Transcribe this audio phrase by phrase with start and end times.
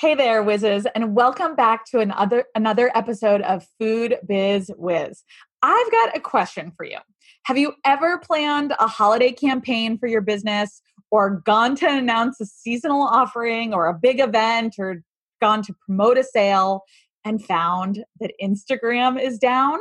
[0.00, 5.22] Hey there, whizzes, and welcome back to another another episode of Food Biz Wiz.
[5.60, 6.96] I've got a question for you.
[7.44, 12.46] Have you ever planned a holiday campaign for your business or gone to announce a
[12.46, 15.02] seasonal offering or a big event or
[15.38, 16.84] gone to promote a sale
[17.26, 19.80] and found that Instagram is down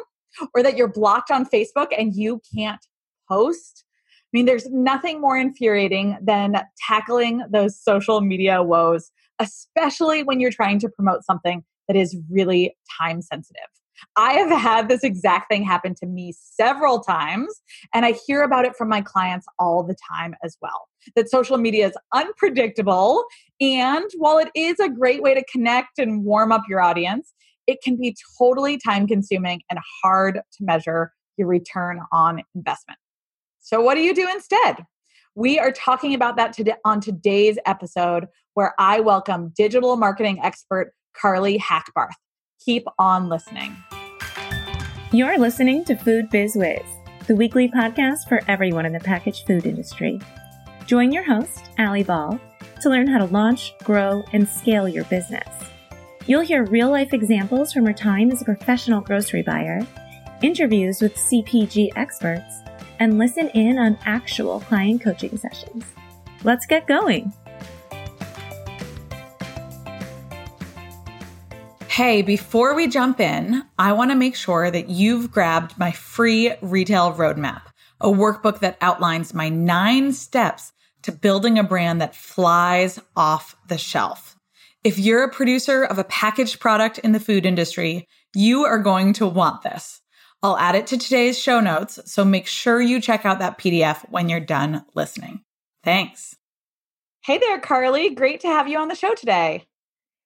[0.54, 2.86] or that you're blocked on Facebook and you can't
[3.30, 3.86] post?
[4.12, 10.52] I mean, there's nothing more infuriating than tackling those social media woes especially when you're
[10.52, 13.68] trying to promote something that is really time sensitive.
[14.16, 17.62] I have had this exact thing happen to me several times,
[17.94, 20.88] and I hear about it from my clients all the time as well.
[21.16, 23.26] That social media is unpredictable,
[23.60, 27.34] and while it is a great way to connect and warm up your audience,
[27.68, 33.00] it can be totally time consuming and hard to measure your return on investment.
[33.60, 34.86] So, what do you do instead?
[35.40, 40.94] We are talking about that today on today's episode, where I welcome digital marketing expert
[41.16, 42.10] Carly Hackbarth.
[42.66, 43.74] Keep on listening.
[45.14, 46.82] You're listening to Food Biz Wiz,
[47.28, 50.20] the weekly podcast for everyone in the packaged food industry.
[50.88, 52.38] Join your host, Ali Bahl,
[52.82, 55.48] to learn how to launch, grow, and scale your business.
[56.26, 59.88] You'll hear real life examples from her time as a professional grocery buyer,
[60.42, 62.60] interviews with CPG experts,
[63.00, 65.86] and listen in on actual client coaching sessions.
[66.44, 67.34] Let's get going.
[71.88, 76.54] Hey, before we jump in, I want to make sure that you've grabbed my free
[76.62, 77.64] retail roadmap,
[78.00, 83.78] a workbook that outlines my nine steps to building a brand that flies off the
[83.78, 84.38] shelf.
[84.84, 89.12] If you're a producer of a packaged product in the food industry, you are going
[89.14, 90.00] to want this.
[90.42, 94.10] I'll add it to today's show notes, so make sure you check out that PDF
[94.10, 95.42] when you're done listening.
[95.84, 96.36] Thanks.
[97.26, 98.16] Hey there, Carly.
[98.16, 99.66] Great to have you on the show today.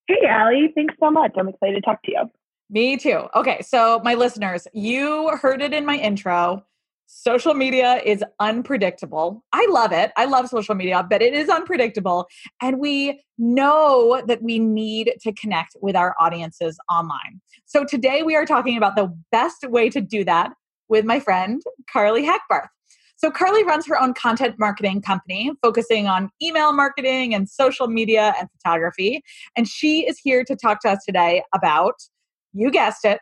[0.08, 0.72] Hey, Ali.
[0.76, 1.32] Thanks so much.
[1.38, 2.30] I'm excited to talk to you.
[2.70, 3.24] Me too.
[3.36, 6.64] Okay, so my listeners, you heard it in my intro.
[7.16, 9.44] Social media is unpredictable.
[9.54, 10.12] I love it.
[10.18, 12.28] I love social media, but it is unpredictable.
[12.60, 17.40] And we know that we need to connect with our audiences online.
[17.66, 20.54] So today we are talking about the best way to do that
[20.90, 22.68] with my friend, Carly Hackbarth.
[23.16, 28.34] So Carly runs her own content marketing company focusing on email marketing and social media
[28.40, 29.22] and photography.
[29.56, 31.94] And she is here to talk to us today about,
[32.54, 33.22] you guessed it,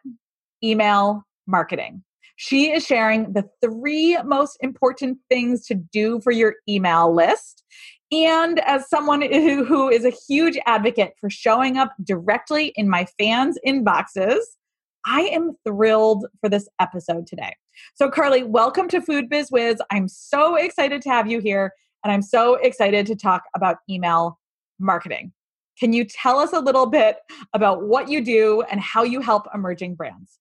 [0.64, 2.04] email marketing.
[2.44, 7.64] She is sharing the three most important things to do for your email list.
[8.12, 13.60] And as someone who is a huge advocate for showing up directly in my fans'
[13.64, 14.40] inboxes,
[15.06, 17.56] I am thrilled for this episode today.
[17.94, 19.80] So, Carly, welcome to Food Biz Wiz.
[19.92, 21.74] I'm so excited to have you here,
[22.04, 24.40] and I'm so excited to talk about email
[24.80, 25.32] marketing.
[25.80, 27.18] Can you tell us a little bit
[27.54, 30.41] about what you do and how you help emerging brands?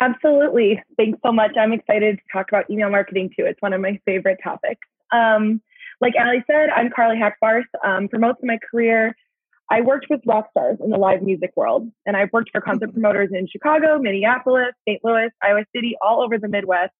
[0.00, 0.82] Absolutely.
[0.96, 1.52] Thanks so much.
[1.58, 3.44] I'm excited to talk about email marketing too.
[3.44, 4.86] It's one of my favorite topics.
[5.12, 5.60] Um,
[6.00, 7.64] like Ali said, I'm Carly Hackbarth.
[7.84, 9.16] Um, for most of my career,
[9.70, 12.92] I worked with rock stars in the live music world, and I've worked for concert
[12.92, 15.00] promoters in Chicago, Minneapolis, St.
[15.04, 16.92] Louis, Iowa City, all over the Midwest.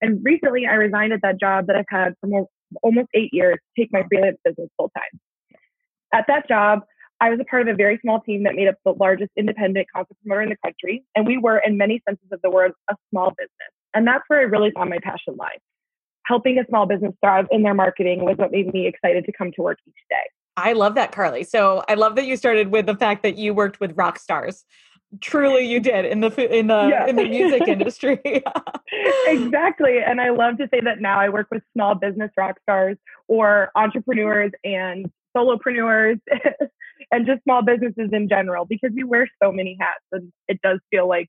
[0.00, 2.46] And recently, I resigned at that job that I've had for
[2.82, 5.20] almost eight years to take my freelance business full time.
[6.12, 6.82] At that job,
[7.20, 9.86] I was a part of a very small team that made up the largest independent
[9.94, 12.96] concert promoter in the country, and we were, in many senses of the word, a
[13.10, 13.70] small business.
[13.94, 15.58] And that's where I really found my passion lie.
[16.26, 19.52] Helping a small business thrive in their marketing was what made me excited to come
[19.52, 20.16] to work each day.
[20.56, 21.44] I love that, Carly.
[21.44, 24.64] So I love that you started with the fact that you worked with rock stars.
[25.20, 27.06] Truly, you did in the in the yeah.
[27.06, 28.20] in the music industry.
[29.26, 32.96] exactly, and I love to say that now I work with small business rock stars
[33.28, 36.18] or entrepreneurs and solopreneurs
[37.10, 40.80] and just small businesses in general because we wear so many hats and it does
[40.90, 41.28] feel like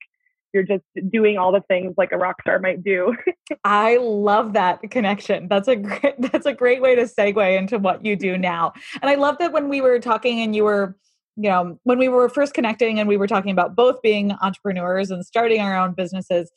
[0.53, 3.13] you're just doing all the things like a rock star might do.
[3.65, 5.49] I love that connection.
[5.49, 8.71] That's a great that's a great way to segue into what you do now.
[9.01, 10.95] And I love that when we were talking and you were
[11.37, 15.11] you know, when we were first connecting and we were talking about both being entrepreneurs
[15.11, 16.49] and starting our own businesses,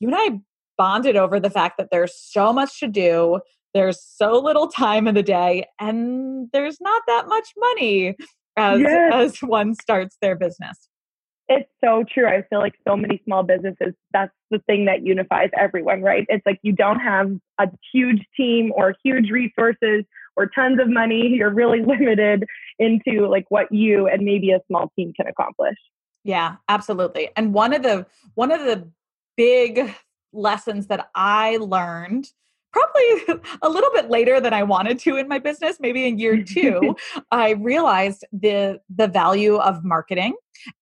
[0.00, 0.40] you and I
[0.78, 3.40] bonded over the fact that there's so much to do,
[3.74, 8.16] there's so little time in the day, and there's not that much money
[8.56, 9.12] as yes.
[9.14, 10.88] as one starts their business.
[11.48, 12.26] It's so true.
[12.26, 16.24] I feel like so many small businesses, that's the thing that unifies everyone, right?
[16.28, 20.04] It's like you don't have a huge team or huge resources
[20.36, 21.28] or tons of money.
[21.28, 22.44] You're really limited
[22.78, 25.76] into like what you and maybe a small team can accomplish.
[26.24, 27.30] Yeah, absolutely.
[27.36, 28.88] And one of the one of the
[29.36, 29.92] big
[30.32, 32.28] lessons that I learned
[32.72, 36.42] probably a little bit later than I wanted to in my business, maybe in year
[36.46, 36.96] two,
[37.30, 40.34] I realized the the value of marketing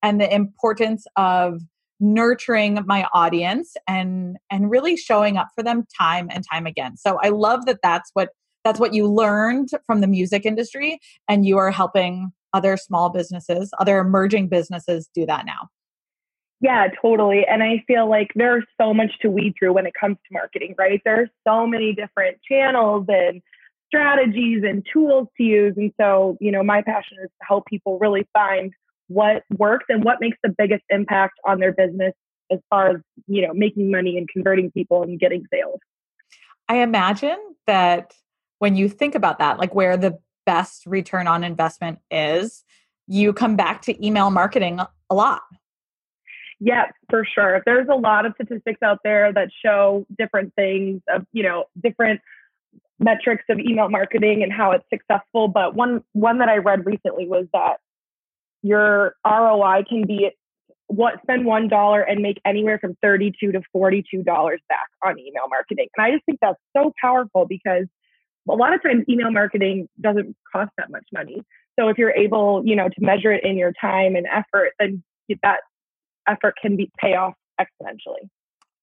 [0.02, 1.60] and the importance of
[2.00, 6.96] nurturing my audience and and really showing up for them time and time again.
[6.96, 8.30] So I love that that's what
[8.64, 10.98] that's what you learned from the music industry
[11.28, 15.68] and you are helping other small businesses, other emerging businesses do that now.
[16.60, 17.46] Yeah, totally.
[17.46, 20.74] And I feel like there's so much to weed through when it comes to marketing,
[20.78, 21.00] right?
[21.04, 23.40] There's so many different channels and
[23.86, 25.74] strategies and tools to use.
[25.76, 28.72] And so, you know, my passion is to help people really find
[29.08, 32.12] what works and what makes the biggest impact on their business
[32.52, 32.96] as far as,
[33.26, 35.80] you know, making money and converting people and getting sales.
[36.68, 38.14] I imagine that
[38.58, 42.64] when you think about that, like where the best return on investment is,
[43.06, 45.42] you come back to email marketing a lot.
[46.60, 47.62] Yeah, for sure.
[47.64, 52.20] There's a lot of statistics out there that show different things of, you know, different
[52.98, 55.48] metrics of email marketing and how it's successful.
[55.48, 57.78] But one one that I read recently was that
[58.62, 60.30] your ROI can be
[60.88, 65.48] what spend one dollar and make anywhere from 32 to 42 dollars back on email
[65.48, 65.88] marketing.
[65.96, 67.86] And I just think that's so powerful because
[68.48, 71.42] a lot of times email marketing doesn't cost that much money.
[71.78, 75.02] So if you're able, you know, to measure it in your time and effort, then
[75.28, 75.60] get that
[76.28, 78.28] effort can be pay off exponentially.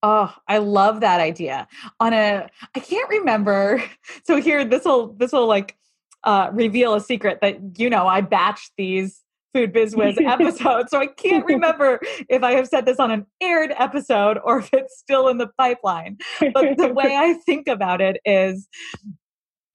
[0.04, 1.68] Oh, I love that idea.
[2.00, 3.84] On a I can't remember.
[4.26, 5.78] So here this will this will like
[6.24, 9.24] uh reveal a secret that you know I batched these
[9.54, 10.92] food biz wiz episodes.
[10.92, 12.00] So I can't remember
[12.30, 15.48] if I have said this on an aired episode or if it's still in the
[15.58, 16.18] pipeline.
[16.40, 18.68] But the way I think about it is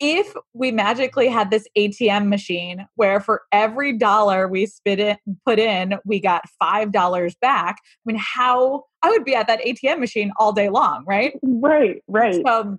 [0.03, 5.61] if we magically had this ATM machine where for every dollar we spit it put
[5.61, 10.01] in, we got five dollars back, I mean, how I would be at that ATM
[10.01, 11.39] machine all day long, right?
[11.43, 12.43] Right, right.
[12.45, 12.79] So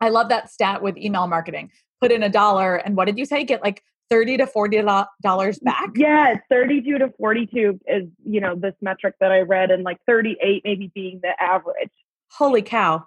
[0.00, 1.72] I love that stat with email marketing.
[2.00, 3.44] Put in a dollar, and what did you say?
[3.44, 4.80] Get like thirty to forty
[5.22, 5.90] dollars back.
[5.96, 10.62] Yeah, thirty-two to forty-two is you know this metric that I read, and like thirty-eight
[10.64, 11.90] maybe being the average.
[12.30, 13.06] Holy cow,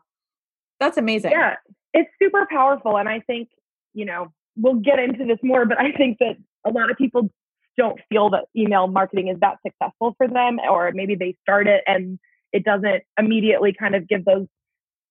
[0.79, 1.31] that's amazing.
[1.31, 1.55] Yeah,
[1.93, 2.97] it's super powerful.
[2.97, 3.49] And I think,
[3.93, 7.29] you know, we'll get into this more, but I think that a lot of people
[7.77, 11.83] don't feel that email marketing is that successful for them, or maybe they start it
[11.87, 12.19] and
[12.51, 14.47] it doesn't immediately kind of give those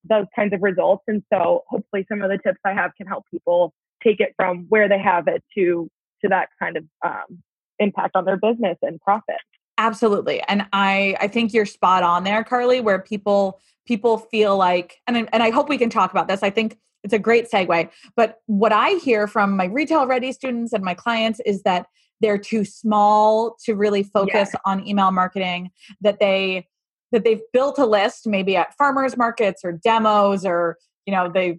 [0.05, 1.05] those kinds of results.
[1.07, 4.67] And so hopefully some of the tips I have can help people take it from
[4.69, 5.89] where they have it to
[6.23, 7.43] to that kind of um,
[7.79, 9.37] impact on their business and profit.
[9.79, 10.43] Absolutely.
[10.49, 15.29] And I I think you're spot on there, Carly, where people people feel like and
[15.33, 16.43] and I hope we can talk about this.
[16.43, 17.91] I think it's a great segue.
[18.17, 21.87] But what I hear from my retail ready students and my clients is that
[22.21, 24.61] they're too small to really focus yeah.
[24.65, 25.71] on email marketing,
[26.01, 26.69] that they
[27.11, 31.59] that they've built a list maybe at farmers markets or demos or you know they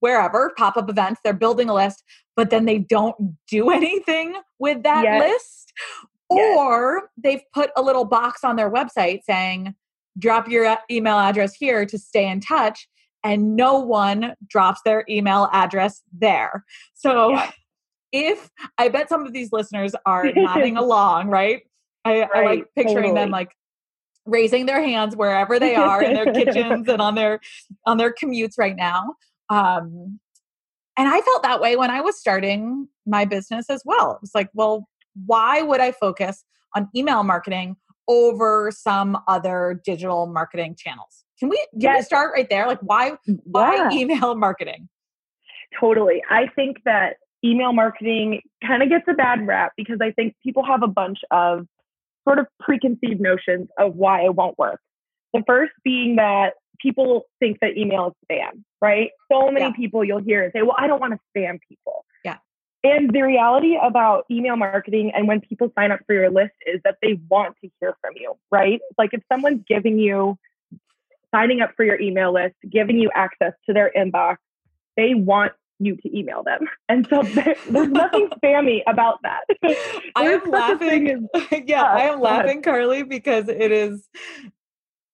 [0.00, 2.02] wherever pop-up events they're building a list
[2.36, 5.30] but then they don't do anything with that yes.
[5.30, 5.72] list.
[6.38, 9.74] Or they've put a little box on their website saying
[10.18, 12.88] drop your email address here to stay in touch
[13.24, 16.64] and no one drops their email address there.
[16.94, 17.50] So yeah.
[18.12, 21.62] if i bet some of these listeners are nodding along right?
[22.04, 23.14] I, right, I like picturing totally.
[23.14, 23.52] them like
[24.26, 27.40] raising their hands wherever they are in their kitchens and on their
[27.86, 29.14] on their commutes right now.
[29.48, 30.18] Um
[30.98, 34.12] and i felt that way when i was starting my business as well.
[34.12, 34.88] It was like well
[35.26, 36.44] why would i focus
[36.74, 37.76] on email marketing
[38.08, 41.24] over some other digital marketing channels.
[41.38, 41.98] Can we can yes.
[41.98, 42.66] we start right there?
[42.66, 43.90] Like why mm, why yeah.
[43.92, 44.88] email marketing?
[45.78, 46.22] Totally.
[46.30, 50.64] I think that email marketing kind of gets a bad rap because I think people
[50.64, 51.66] have a bunch of
[52.24, 54.80] sort of preconceived notions of why it won't work.
[55.34, 59.10] The first being that people think that email is spam, right?
[59.30, 59.72] So many yeah.
[59.72, 62.04] people you'll hear say, "Well, I don't want to spam people."
[62.84, 66.80] And the reality about email marketing and when people sign up for your list is
[66.84, 68.80] that they want to hear from you, right?
[68.98, 70.36] Like if someone's giving you,
[71.32, 74.36] signing up for your email list, giving you access to their inbox,
[74.96, 76.68] they want you to email them.
[76.88, 79.44] And so there, there's nothing spammy about that.
[80.16, 81.08] I am laughing.
[81.08, 84.08] As, yeah, uh, I am laughing, Carly, because it is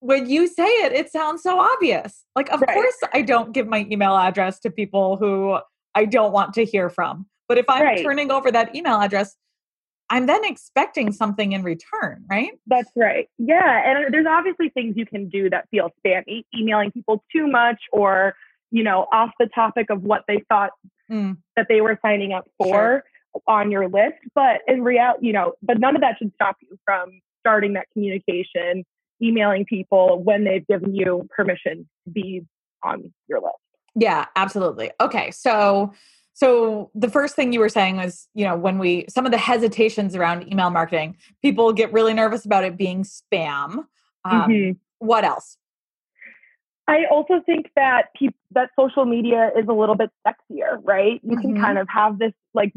[0.01, 2.25] when you say it, it sounds so obvious.
[2.35, 2.75] Like, of right.
[2.75, 5.59] course, I don't give my email address to people who
[5.95, 7.27] I don't want to hear from.
[7.49, 8.03] But if I'm right.
[8.03, 9.37] turning over that email address,
[10.11, 12.53] I'm then expecting something in return, right?
[12.67, 13.29] That's right.
[13.39, 13.83] Yeah.
[13.85, 18.35] And there's obviously things you can do that feel spammy, emailing people too much or,
[18.71, 20.71] you know, off the topic of what they thought
[21.11, 21.37] mm.
[21.57, 23.05] that they were signing up for sure.
[23.47, 24.17] on your list.
[24.35, 27.87] But in reality, you know, but none of that should stop you from starting that
[27.93, 28.85] communication,
[29.23, 32.47] emailing people when they've given you permission to be
[32.83, 33.57] on your list.
[33.95, 34.91] Yeah, absolutely.
[35.01, 35.31] Okay.
[35.33, 35.93] So
[36.39, 39.39] so the first thing you were saying was, you know, when we some of the
[39.39, 43.87] hesitations around email marketing, people get really nervous about it being spam.
[44.25, 44.71] Um, mm-hmm.
[45.01, 45.57] What else?
[46.87, 51.21] I also think that pe- that social media is a little bit sexier, right?
[51.25, 51.41] You mm-hmm.
[51.41, 52.73] can kind of have this like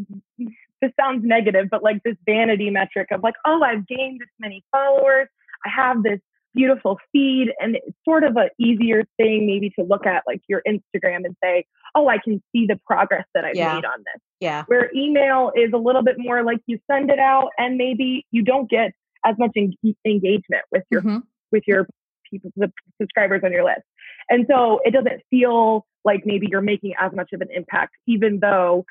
[0.82, 4.63] this sounds negative, but like this vanity metric of like, oh, I've gained this many
[4.72, 5.27] followers.
[5.63, 6.20] I have this
[6.53, 10.62] beautiful feed, and it's sort of a easier thing maybe to look at like your
[10.67, 11.65] Instagram and say,
[11.96, 13.75] oh, I can see the progress that I've yeah.
[13.75, 14.22] made on this.
[14.39, 14.63] Yeah.
[14.67, 18.43] Where email is a little bit more like you send it out, and maybe you
[18.43, 18.93] don't get
[19.25, 19.74] as much en-
[20.05, 21.20] engagement with your mm-hmm.
[21.51, 21.88] with your
[22.29, 23.81] people, the subscribers on your list.
[24.29, 28.39] And so it doesn't feel like maybe you're making as much of an impact, even
[28.39, 28.86] though,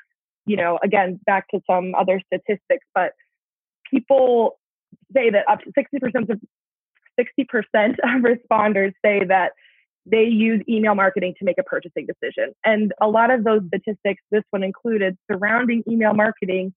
[0.45, 3.13] you know, again, back to some other statistics, but
[3.89, 4.59] people
[5.13, 6.39] say that up to 60% of
[7.19, 9.51] 60% of responders say that
[10.05, 12.53] they use email marketing to make a purchasing decision.
[12.65, 16.73] And a lot of those statistics, this one included, surrounding email marketing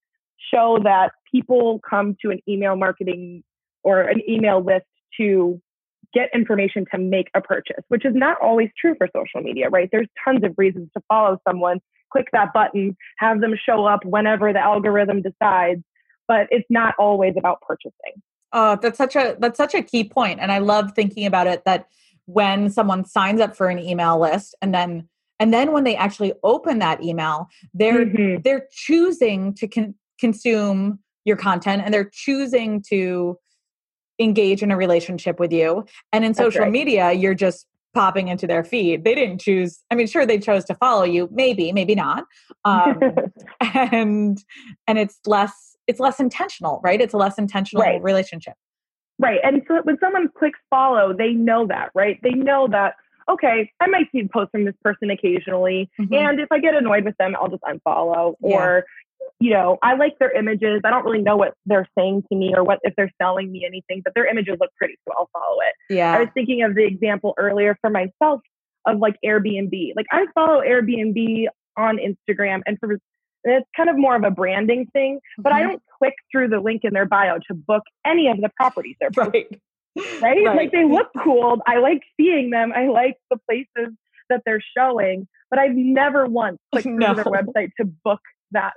[0.53, 3.43] show that people come to an email marketing
[3.83, 4.85] or an email list
[5.19, 5.61] to
[6.13, 9.89] get information to make a purchase, which is not always true for social media, right?
[9.91, 11.81] There's tons of reasons to follow someone,
[12.13, 15.83] click that button, have them show up whenever the algorithm decides,
[16.29, 18.23] but it's not always about purchasing.
[18.57, 21.65] Oh, that's such a that's such a key point and I love thinking about it
[21.65, 21.89] that
[22.27, 25.09] when someone signs up for an email list and then
[25.41, 28.43] and then when they actually open that email, they're mm-hmm.
[28.43, 33.39] they're choosing to con- consume your content and they're choosing to
[34.19, 35.85] engage in a relationship with you.
[36.13, 36.73] And in That's social right.
[36.73, 39.05] media, you're just popping into their feed.
[39.05, 42.25] They didn't choose, I mean, sure, they chose to follow you, maybe, maybe not.
[42.65, 43.01] Um,
[43.61, 44.43] and
[44.87, 47.01] and it's less it's less intentional, right?
[47.01, 48.03] It's a less intentional right.
[48.03, 48.55] relationship.
[49.19, 49.39] Right.
[49.43, 52.19] And so when someone clicks follow, they know that, right?
[52.23, 52.95] They know that,
[53.31, 55.89] okay, I might see posts from this person occasionally.
[56.01, 56.15] Mm-hmm.
[56.15, 58.35] And if I get annoyed with them, I'll just unfollow.
[58.43, 58.57] Yeah.
[58.57, 58.85] Or,
[59.41, 60.81] you know, I like their images.
[60.85, 63.65] I don't really know what they're saying to me or what if they're selling me
[63.65, 65.95] anything, but their images look pretty, so I'll follow it.
[65.95, 66.13] Yeah.
[66.13, 68.41] I was thinking of the example earlier for myself
[68.87, 69.93] of like Airbnb.
[69.97, 72.99] Like I follow Airbnb on Instagram and for
[73.45, 75.59] it's kind of more of a branding thing, but mm-hmm.
[75.59, 78.97] I don't click through the link in their bio to book any of the properties
[79.01, 79.33] they're posting.
[79.33, 79.51] Right.
[79.51, 79.61] right.
[80.21, 80.45] Right?
[80.45, 81.59] Like they look cool.
[81.69, 82.73] I like seeing them.
[82.75, 83.95] I like the places
[84.29, 87.15] that they're showing, but I've never once clicked no.
[87.15, 88.19] through their website to book
[88.51, 88.73] that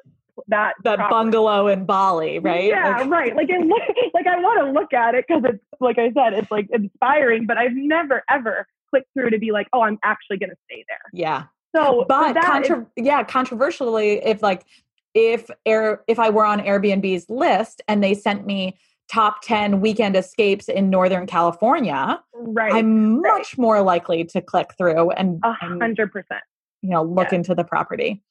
[0.47, 1.12] that that property.
[1.12, 2.65] bungalow in Bali, right?
[2.65, 3.36] Yeah, like, right.
[3.36, 3.81] Like it look,
[4.13, 7.47] like I want to look at it because it's like I said, it's like inspiring.
[7.47, 10.86] But I've never ever clicked through to be like, oh, I'm actually going to stay
[10.88, 11.01] there.
[11.13, 11.43] Yeah.
[11.75, 14.65] So, but contra- is- yeah, controversially, if like
[15.13, 18.77] if air if I were on Airbnb's list and they sent me
[19.09, 23.38] top 10 weekend escapes in northern california right i'm right.
[23.38, 26.41] much more likely to click through and a hundred percent
[26.81, 27.31] you know look yes.
[27.31, 28.21] into the property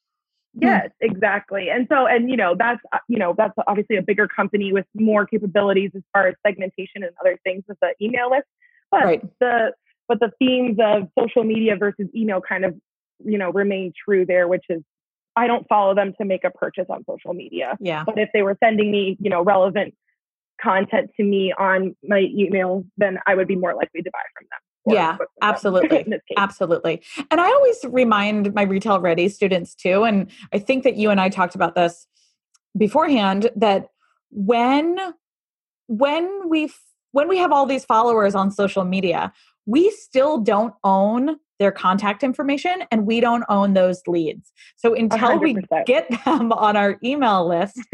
[0.57, 0.65] Hmm.
[0.65, 1.69] Yes, exactly.
[1.69, 4.85] And so, and you know, that's uh, you know, that's obviously a bigger company with
[4.95, 8.47] more capabilities as far as segmentation and other things with the email list.
[8.89, 9.39] But right.
[9.39, 9.73] the
[10.07, 12.75] but the themes of social media versus email kind of
[13.23, 14.81] you know remain true there, which is
[15.35, 17.77] I don't follow them to make a purchase on social media.
[17.79, 18.03] Yeah.
[18.05, 19.93] But if they were sending me you know relevant
[20.61, 24.47] content to me on my email, then I would be more likely to buy from
[24.51, 26.05] them yeah absolutely
[26.37, 31.09] absolutely and i always remind my retail ready students too and i think that you
[31.09, 32.07] and i talked about this
[32.77, 33.89] beforehand that
[34.31, 34.97] when
[35.87, 36.71] when we
[37.11, 39.31] when we have all these followers on social media
[39.67, 45.39] we still don't own their contact information and we don't own those leads so until
[45.39, 45.41] 100%.
[45.41, 47.79] we get them on our email list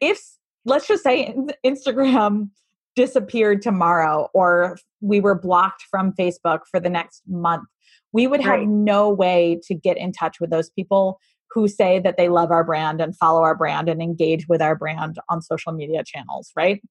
[0.00, 0.20] if
[0.64, 2.48] let's just say instagram
[2.96, 7.68] disappeared tomorrow or we were blocked from Facebook for the next month,
[8.12, 8.68] we would have right.
[8.68, 12.64] no way to get in touch with those people who say that they love our
[12.64, 16.82] brand and follow our brand and engage with our brand on social media channels, right?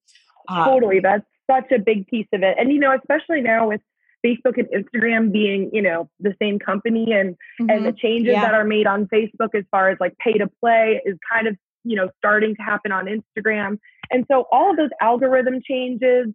[0.48, 1.00] Uh, totally.
[1.00, 2.56] That's such a big piece of it.
[2.58, 3.80] And, you know, especially now with
[4.26, 7.70] Facebook and Instagram being, you know, the same company and mm-hmm.
[7.70, 8.42] and the changes yeah.
[8.42, 11.56] that are made on Facebook as far as like pay to play is kind of,
[11.84, 13.78] you know, starting to happen on Instagram.
[14.10, 16.26] And so all of those algorithm changes,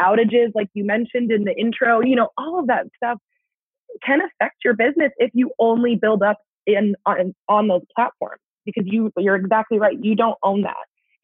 [0.00, 3.18] outages, like you mentioned in the intro, you know, all of that stuff
[4.04, 8.84] can affect your business if you only build up in on, on those platforms because
[8.86, 9.96] you you're exactly right.
[10.00, 10.74] You don't own that.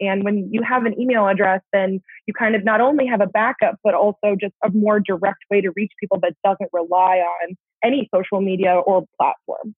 [0.02, 3.26] And when you have an email address, then you kind of not only have a
[3.26, 7.56] backup, but also just a more direct way to reach people that doesn't rely on
[7.82, 9.74] any social media or platform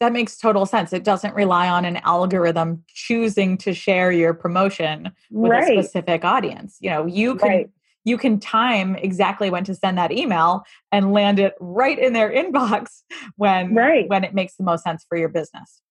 [0.00, 0.92] that makes total sense.
[0.92, 5.78] It doesn't rely on an algorithm choosing to share your promotion with right.
[5.78, 6.76] a specific audience.
[6.80, 7.70] You know, you can right.
[8.04, 12.30] you can time exactly when to send that email and land it right in their
[12.32, 13.02] inbox
[13.36, 14.08] when right.
[14.08, 15.82] when it makes the most sense for your business.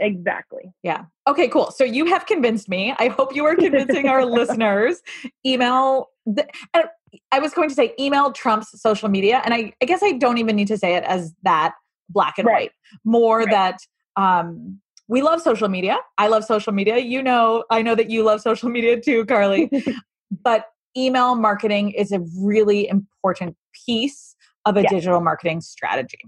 [0.00, 0.72] Exactly.
[0.82, 1.04] Yeah.
[1.26, 1.70] Okay, cool.
[1.70, 2.94] So you have convinced me.
[2.98, 5.02] I hope you are convincing our listeners.
[5.44, 6.46] Email the,
[7.32, 10.38] I was going to say email trumps social media and I, I guess I don't
[10.38, 11.74] even need to say it as that
[12.08, 12.54] black and right.
[12.54, 12.72] white.
[13.04, 13.50] More right.
[13.50, 13.78] that
[14.16, 15.98] um we love social media.
[16.18, 16.98] I love social media.
[16.98, 19.70] You know, I know that you love social media too, Carly.
[20.42, 24.36] but email marketing is a really important piece
[24.66, 26.18] of a digital marketing strategy.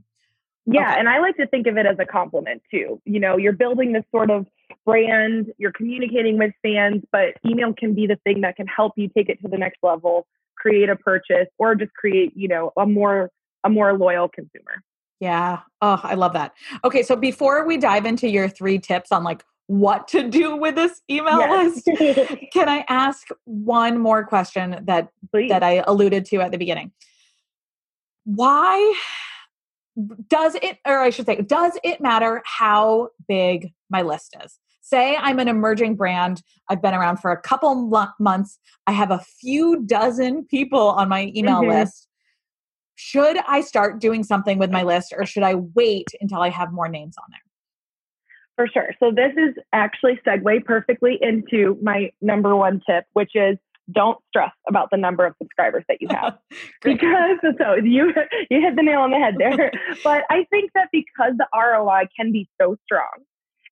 [0.67, 1.01] Yeah, okay.
[1.01, 3.01] and I like to think of it as a compliment too.
[3.05, 4.47] You know, you're building this sort of
[4.85, 9.09] brand, you're communicating with fans, but email can be the thing that can help you
[9.09, 10.27] take it to the next level,
[10.57, 13.31] create a purchase, or just create, you know, a more
[13.65, 14.83] a more loyal consumer.
[15.21, 15.61] Yeah.
[15.83, 16.55] Oh, I love that.
[16.83, 20.75] Okay, so before we dive into your three tips on like what to do with
[20.75, 21.87] this email yes.
[21.87, 25.51] list, can I ask one more question that Please.
[25.51, 26.93] that I alluded to at the beginning?
[28.25, 28.95] Why
[30.29, 34.59] does it or I should say does it matter how big my list is?
[34.81, 39.21] Say I'm an emerging brand, I've been around for a couple months, I have a
[39.41, 41.71] few dozen people on my email mm-hmm.
[41.71, 42.09] list
[43.01, 46.71] should I start doing something with my list or should I wait until I have
[46.71, 47.41] more names on there?
[48.57, 48.95] For sure.
[49.01, 53.57] So this is actually segue perfectly into my number one tip, which is
[53.93, 56.39] don't stress about the number of subscribers that you have
[56.83, 58.13] because so you
[58.51, 59.71] you hit the nail on the head there
[60.05, 63.25] but i think that because the roi can be so strong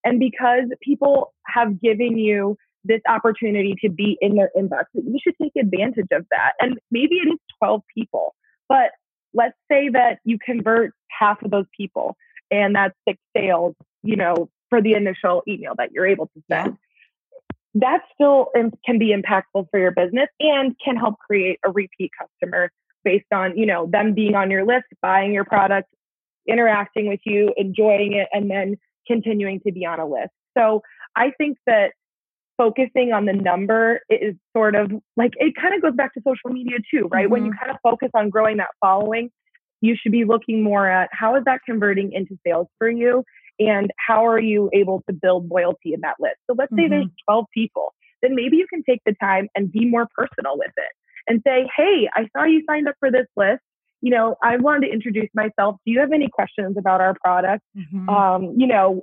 [0.04, 5.34] and because people have given you this opportunity to be in their inbox you should
[5.42, 8.34] take advantage of that and maybe it is 12 people
[8.68, 8.90] but
[9.34, 12.16] let's say that you convert half of those people
[12.50, 16.66] and that's six sales, you know, for the initial email that you're able to send.
[16.72, 16.72] Yeah.
[17.80, 18.48] That still
[18.84, 22.70] can be impactful for your business and can help create a repeat customer
[23.04, 25.88] based on, you know, them being on your list, buying your product,
[26.48, 30.32] interacting with you, enjoying it, and then continuing to be on a list.
[30.56, 30.82] So
[31.14, 31.92] I think that
[32.56, 36.50] focusing on the number is sort of like it kind of goes back to social
[36.50, 37.24] media too, right?
[37.24, 37.32] Mm-hmm.
[37.32, 37.64] When you mm-hmm.
[37.64, 39.30] kind of focus on growing that following,
[39.80, 43.24] you should be looking more at how is that converting into sales for you
[43.58, 46.36] and how are you able to build loyalty in that list.
[46.46, 46.82] So let's mm-hmm.
[46.82, 47.32] say there's mm-hmm.
[47.32, 50.92] 12 people, then maybe you can take the time and be more personal with it
[51.26, 53.62] and say, "Hey, I saw you signed up for this list.
[54.00, 55.76] You know, I wanted to introduce myself.
[55.84, 57.64] Do you have any questions about our product?
[57.76, 58.08] Mm-hmm.
[58.08, 59.02] Um, you know,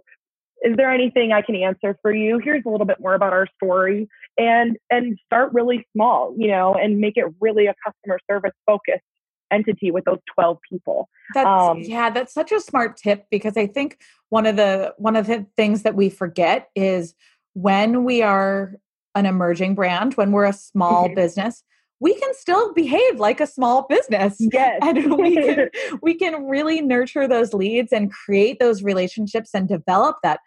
[0.64, 2.40] is there anything I can answer for you?
[2.44, 6.74] Here's a little bit more about our story and and start really small, you know,
[6.74, 9.04] and make it really a customer service focused
[9.52, 11.10] entity with those 12 people.
[11.34, 15.16] That's, um, yeah, that's such a smart tip because I think one of the one
[15.16, 17.14] of the things that we forget is
[17.54, 18.76] when we are
[19.16, 21.16] an emerging brand, when we're a small mm-hmm.
[21.16, 21.64] business,
[22.00, 24.36] we can still behave like a small business.
[24.40, 24.80] Yes.
[24.82, 25.70] And we can
[26.02, 30.40] we can really nurture those leads and create those relationships and develop that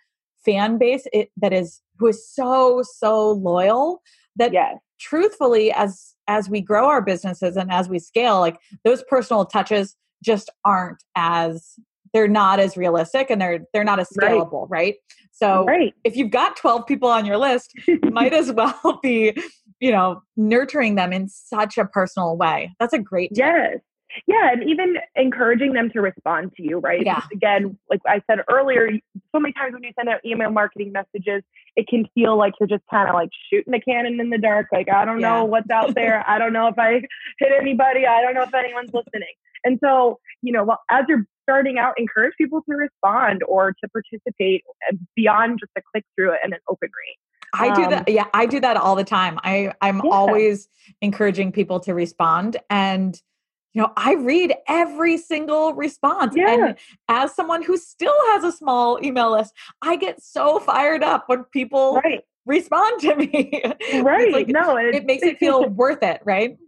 [0.44, 4.00] fan base it, that is who is so so loyal
[4.36, 4.76] that yes.
[4.98, 9.96] Truthfully as as we grow our businesses and as we scale like those personal touches
[10.22, 11.74] just aren't as
[12.12, 14.94] they're not as realistic and they're they're not as scalable right, right?
[15.32, 15.94] so right.
[16.04, 17.72] if you've got 12 people on your list
[18.10, 19.36] might as well be
[19.80, 23.38] you know nurturing them in such a personal way that's a great tip.
[23.38, 23.78] yes
[24.26, 27.04] yeah, and even encouraging them to respond to you, right?
[27.04, 27.22] Yeah.
[27.32, 28.90] Again, like I said earlier,
[29.32, 31.42] so many times when you send out email marketing messages,
[31.76, 34.66] it can feel like you're just kind of like shooting a cannon in the dark.
[34.72, 35.28] Like, I don't yeah.
[35.28, 36.24] know what's out there.
[36.28, 37.02] I don't know if I
[37.38, 38.06] hit anybody.
[38.06, 39.34] I don't know if anyone's listening.
[39.64, 43.88] And so, you know, well, as you're starting out, encourage people to respond or to
[43.88, 44.64] participate
[45.16, 47.18] beyond just a click through it and an open rate.
[47.54, 48.08] I do that.
[48.08, 49.38] Um, yeah, I do that all the time.
[49.42, 50.10] I I'm yeah.
[50.10, 50.68] always
[51.00, 53.20] encouraging people to respond and
[53.78, 56.34] you know, I read every single response.
[56.34, 56.52] Yeah.
[56.52, 61.28] And as someone who still has a small email list, I get so fired up
[61.28, 62.24] when people right.
[62.44, 63.62] respond to me.
[64.02, 64.32] Right.
[64.32, 66.58] like, no, it, it makes it feel worth it, right?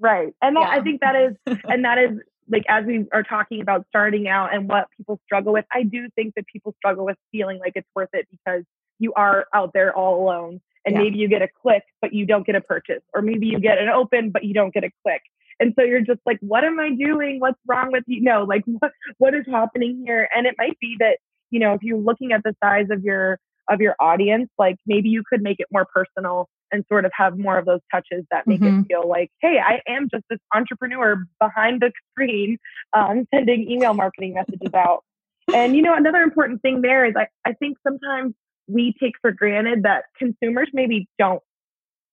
[0.00, 0.32] Right.
[0.40, 0.66] And yeah.
[0.66, 4.54] I think that is, and that is like, as we are talking about starting out
[4.54, 7.88] and what people struggle with, I do think that people struggle with feeling like it's
[7.94, 8.62] worth it because
[8.98, 11.02] you are out there all alone and yeah.
[11.02, 13.78] maybe you get a click, but you don't get a purchase, or maybe you get
[13.78, 15.20] an open, but you don't get a click.
[15.60, 17.40] And so you're just like, what am I doing?
[17.40, 18.22] What's wrong with you?
[18.22, 20.28] No, like what what is happening here?
[20.34, 21.18] And it might be that,
[21.50, 23.38] you know, if you're looking at the size of your
[23.70, 27.38] of your audience, like maybe you could make it more personal and sort of have
[27.38, 28.80] more of those touches that make mm-hmm.
[28.80, 32.58] it feel like, hey, I am just this entrepreneur behind the screen
[32.92, 35.04] um, sending email marketing messages out.
[35.52, 38.34] And you know, another important thing there is I, I think sometimes
[38.66, 41.42] we take for granted that consumers maybe don't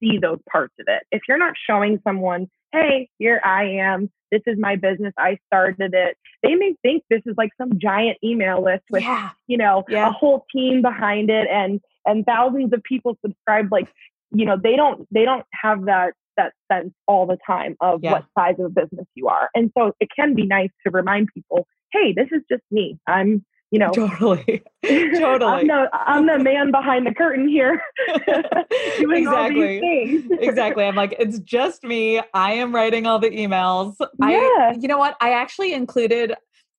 [0.02, 1.04] see those parts of it.
[1.12, 5.94] If you're not showing someone, hey, here I am, this is my business, I started
[5.94, 9.30] it, they may think this is like some giant email list with, yeah.
[9.48, 10.08] you know, Yeah.
[10.08, 13.72] a whole team behind it and and thousands of people subscribed.
[13.72, 13.88] Like,
[14.32, 18.14] you know, they don't they don't have that that sense all the time of Yeah.
[18.14, 19.50] what size of a business you are.
[19.54, 22.98] And so it can be nice to remind people, hey, this is just me.
[23.06, 24.63] I'm, you know, Totally.
[24.86, 25.41] Totally.
[25.51, 27.81] I'm the I'm the man behind the curtain here
[28.99, 30.23] doing all exactly.
[30.41, 30.84] exactly.
[30.84, 32.21] I'm like, it's just me.
[32.34, 33.95] I am writing all the emails.
[34.19, 34.38] Yeah.
[34.38, 35.15] I, you know what?
[35.21, 36.34] I actually included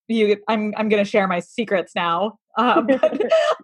[0.09, 0.37] you.
[0.49, 2.39] I'm I'm going to share my secrets now.
[2.59, 2.83] Uh,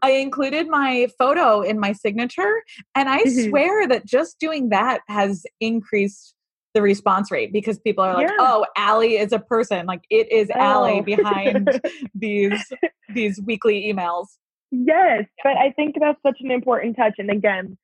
[0.03, 2.63] I included my photo in my signature,
[2.95, 3.51] and I Mhm.
[3.51, 6.35] swear that just doing that has increased
[6.75, 8.37] the response rate because people are like, Yeah.
[8.39, 9.87] "Oh, Ali is a person.
[9.87, 11.03] Like it is Ali Oh.
[11.03, 11.81] behind
[12.15, 12.73] these
[13.15, 14.27] these weekly emails."
[14.71, 17.15] Yes, but I think that's such an important touch.
[17.19, 17.79] And again,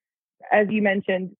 [0.52, 1.34] as you mentioned,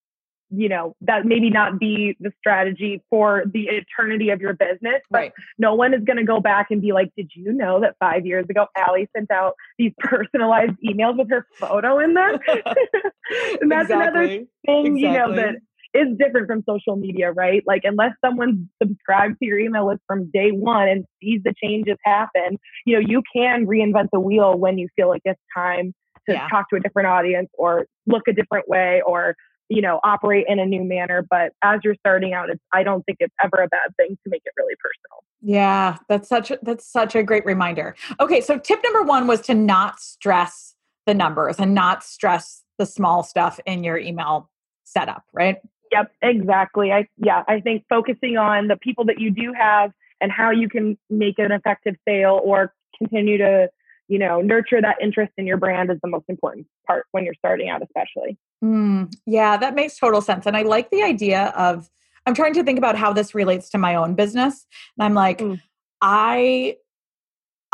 [0.51, 5.19] you know, that maybe not be the strategy for the eternity of your business, but
[5.19, 5.33] Right.
[5.59, 8.25] no one is going to go back and be like, did you know that five
[8.25, 12.39] years ago, Ali sent out these personalized emails with her photo in them?
[13.61, 14.47] and that's another exactly.
[14.65, 15.57] thing, you know, that
[15.95, 17.63] is different from social media, right?
[17.67, 21.97] Like, unless someone subscribes to your email list from day one and sees the changes
[22.05, 25.95] happen, you know, you can reinvent the wheel when you feel like it's time
[26.29, 26.49] to Yeah.
[26.49, 29.37] talk to a different audience or look a different way or,
[29.69, 31.25] you know, operate in a new manner.
[31.29, 34.31] But as you're starting out, it's, I don't think it's ever a bad thing to
[34.31, 35.23] make it really personal.
[35.43, 37.95] Yeah, that's such a, that's such a great reminder.
[38.19, 40.75] Okay, so tip number 1 was to not stress
[41.07, 44.51] the numbers and not stress the small stuff in your email
[44.85, 45.59] setup, right?
[45.95, 46.93] Yep, exactly.
[46.93, 50.69] I yeah, I think focusing on the people that you do have and how you
[50.69, 53.69] can make an effective sale or continue to,
[54.09, 57.35] you know, nurture that interest in your brand is the most important part when you're
[57.35, 58.37] starting out, especially.
[58.65, 60.47] Mm, yeah, that makes total sense.
[60.47, 61.89] And I like the idea of,
[62.27, 64.67] I'm trying to think about how this relates to my own business.
[64.99, 65.61] And I'm like, Mm.
[66.01, 66.77] I,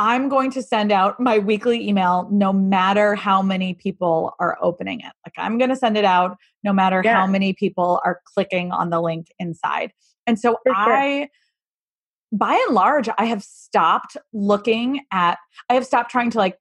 [0.00, 5.00] I'm going to send out my weekly email no matter how many people are opening
[5.00, 5.12] it.
[5.26, 8.88] Like I'm going to send it out no matter how many people are clicking on
[8.88, 9.92] the link inside.
[10.26, 10.74] And so sure.
[10.74, 11.28] I,
[12.32, 15.36] by and large, I have stopped looking at,
[15.68, 16.56] I have stopped trying to like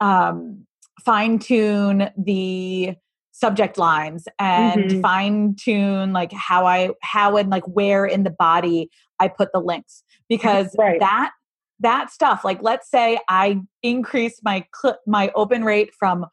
[0.00, 0.66] um,
[1.04, 2.94] fine tune the
[3.32, 5.02] subject lines and Mhm.
[5.02, 9.60] fine tune like how I, how and like where in the body I put the
[9.60, 11.00] links because Right.
[11.00, 11.32] that,
[11.80, 16.26] that stuff, like let's say I increase my cl- my open rate from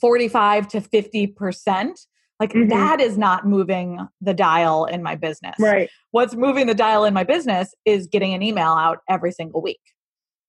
[0.00, 2.06] 45 to 50%,
[2.40, 2.68] like Mhm.
[2.70, 7.14] that is not moving the dial in my business Right, what's moving the dial in
[7.14, 9.80] my business is getting an email out every single week.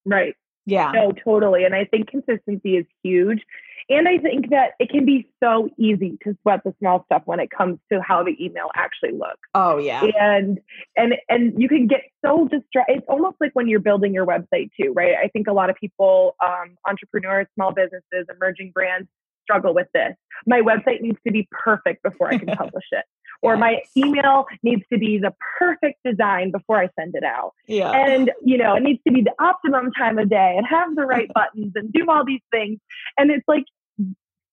[0.04, 0.34] right.
[0.66, 0.90] Yeah.
[0.92, 1.64] No, totally.
[1.64, 3.40] And I think consistency is huge.
[3.88, 7.38] And I think that it can be so easy to sweat the small stuff when
[7.38, 9.38] it comes to how the email actually looks.
[9.54, 10.04] Oh yeah.
[10.18, 10.58] and
[10.96, 14.70] and and you can get so distracted it's almost like when you're building your website
[14.80, 19.08] too right i think a lot of people um, entrepreneurs small businesses emerging brands
[19.46, 20.14] struggle with this.
[20.46, 23.04] My website needs to be perfect before i can publish it.
[23.42, 27.52] Or my email needs to be the perfect design before i send it out.
[27.66, 27.90] Yeah.
[27.92, 31.06] and you know it needs to be the optimum time of day and have the
[31.06, 32.78] right buttons and do all these things.
[33.18, 33.64] And it's like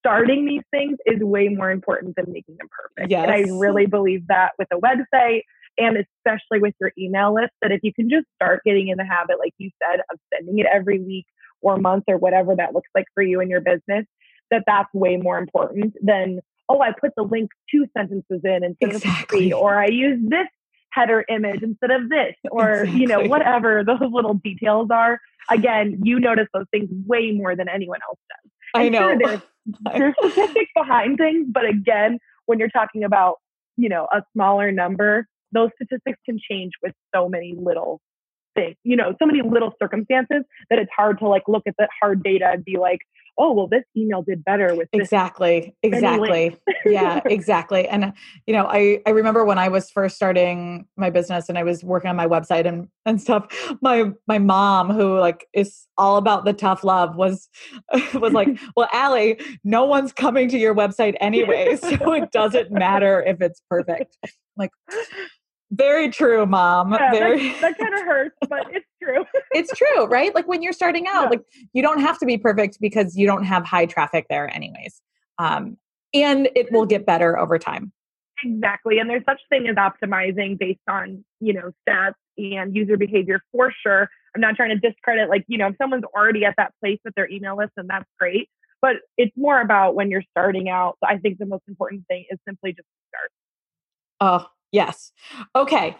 [0.00, 3.10] starting these things is way more important than making them perfect.
[3.12, 5.42] And i really believe that with a website
[5.78, 9.04] and especially with your email list that if you can just start getting in the
[9.04, 11.26] habit like you said of sending it every week
[11.62, 14.04] or month or whatever that looks like for you and your business
[14.50, 18.94] that that's way more important than oh i put the link two sentences in instead
[18.94, 20.46] of three or i use this
[20.94, 25.20] header image instead of this or you know whatever those little details are.
[25.50, 28.50] Again you notice those things way more than anyone else does.
[28.74, 29.10] I know.
[29.10, 29.40] sure, there's,
[29.92, 33.36] there's statistics behind things but again when you're talking about
[33.76, 38.00] you know a smaller number those statistics can change with so many little
[38.54, 41.88] things you know so many little circumstances that it's hard to like look at the
[42.00, 43.00] hard data and be like
[43.38, 45.74] oh well this email did better with this exactly.
[45.82, 46.56] Exactly.
[46.84, 47.88] yeah, exactly.
[47.88, 48.12] And
[48.46, 51.82] you know, I I remember when I was first starting my business and I was
[51.82, 53.46] working on my website and and stuff.
[53.80, 57.48] My my mom, who like is all about the tough love, was
[58.14, 63.22] was like, "Well, Ali, no one's coming to your website anyway, so it doesn't matter
[63.22, 64.70] if it's perfect." I'm like,
[65.70, 66.92] very true, mom.
[66.92, 67.48] Yeah, very.
[67.48, 70.34] that, that kind of hurts but it's true it's true, right?
[70.34, 71.28] Like when you're starting out, Yeah.
[71.30, 75.00] like you don't have to be perfect because you don't have high traffic there, anyways.
[75.38, 75.76] Um,
[76.12, 77.92] and it will get better over time.
[78.44, 78.98] Exactly.
[78.98, 83.72] And there's such thing as optimizing based on, you know, stats and user behavior for
[83.82, 84.08] sure.
[84.34, 87.14] I'm not trying to discredit like, you know, if someone's already at that place with
[87.14, 88.48] their email list, and that's great.
[88.82, 90.98] but it's more about when you're starting out.
[91.02, 93.30] I think the most important thing is simply just start.
[94.20, 95.12] Oh, yes.
[95.54, 95.96] Okay.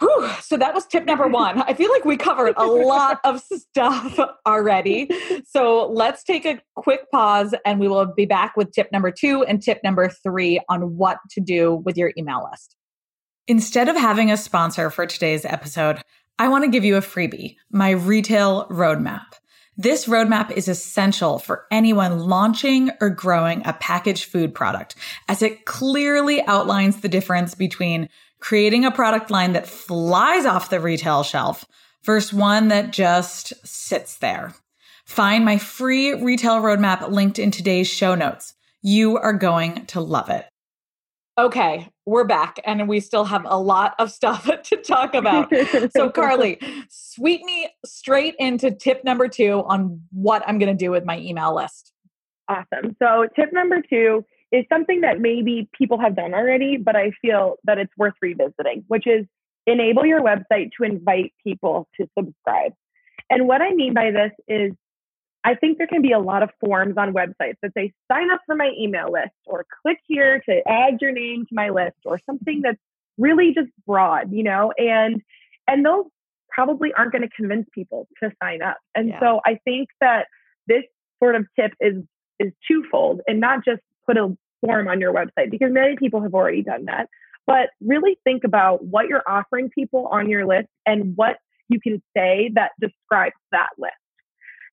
[0.00, 0.30] Whew.
[0.40, 1.60] So that was tip number one.
[1.62, 5.10] I feel like we covered a lot of stuff already.
[5.44, 9.42] So let's take a quick pause and we will be back with tip number two
[9.44, 12.76] and tip number three on what to do with your email list.
[13.48, 16.00] Instead of having a sponsor for today's episode,
[16.38, 19.24] I want to give you a freebie my retail roadmap.
[19.80, 24.96] This roadmap is essential for anyone launching or growing a packaged food product,
[25.28, 28.08] as it clearly outlines the difference between
[28.40, 31.64] creating a product line that flies off the retail shelf
[32.02, 34.52] versus one that just sits there.
[35.04, 38.54] Find my free retail roadmap linked in today's show notes.
[38.82, 40.44] You are going to love it.
[41.38, 45.52] Okay, we're back and we still have a lot of stuff to talk about.
[45.96, 50.90] so, Carly, sweep me straight into tip number two on what I'm going to do
[50.90, 51.92] with my email list.
[52.48, 52.96] Awesome.
[53.00, 57.54] So, tip number two is something that maybe people have done already, but I feel
[57.62, 59.24] that it's worth revisiting, which is
[59.64, 62.72] enable your website to invite people to subscribe.
[63.30, 64.72] And what I mean by this is
[65.48, 68.42] I think there can be a lot of forms on websites that say sign up
[68.44, 72.20] for my email list or click here to add your name to my list or
[72.26, 72.76] something that's
[73.16, 75.22] really just broad, you know, and
[75.66, 76.04] and those
[76.50, 78.76] probably aren't going to convince people to sign up.
[78.94, 79.20] And yeah.
[79.20, 80.26] so I think that
[80.66, 80.82] this
[81.18, 81.94] sort of tip is
[82.38, 86.34] is twofold and not just put a form on your website because many people have
[86.34, 87.08] already done that.
[87.46, 91.38] But really think about what you're offering people on your list and what
[91.70, 93.94] you can say that describes that list.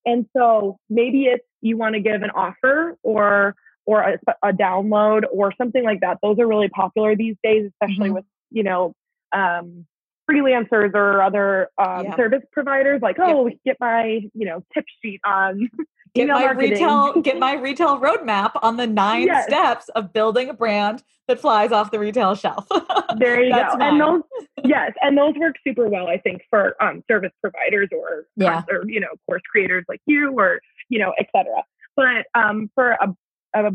[0.06, 5.24] And so maybe it's you want to give an offer or or a, a, download
[5.32, 6.18] or something like that.
[6.24, 8.16] Those are really popular these days, especially mm-hmm.
[8.16, 8.94] with you know
[9.32, 9.86] um,
[10.30, 12.16] freelancers or other um, yeah.
[12.16, 13.02] service providers.
[13.02, 13.58] Like, oh, yep.
[13.66, 15.70] get my you know tip sheet on
[16.16, 16.72] get my marketing.
[16.72, 19.46] retail get my retail roadmap on the nine yes.
[19.46, 22.68] steps of building a brand that flies off the retail shelf.
[23.18, 23.76] there you go.
[23.78, 23.82] Mine.
[23.82, 24.22] And those
[24.64, 28.64] yes, and those work super well, I think, for um, service providers or yeah.
[28.70, 31.64] or you know course creators like you or you know etc.
[31.96, 33.16] But um, for a,
[33.54, 33.72] a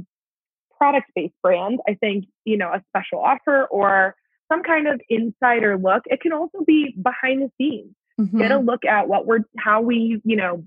[0.76, 4.14] product based brand, I think you know a special offer or
[4.50, 6.02] some kind of insider look.
[6.06, 7.94] It can also be behind the scenes.
[8.20, 8.38] Mm-hmm.
[8.38, 10.64] Get a look at what we're how we you know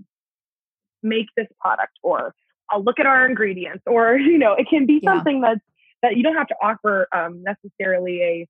[1.03, 2.33] make this product or
[2.69, 5.11] I'll look at our ingredients or you know it can be yeah.
[5.11, 5.61] something that's
[6.01, 8.47] that you don't have to offer um, necessarily a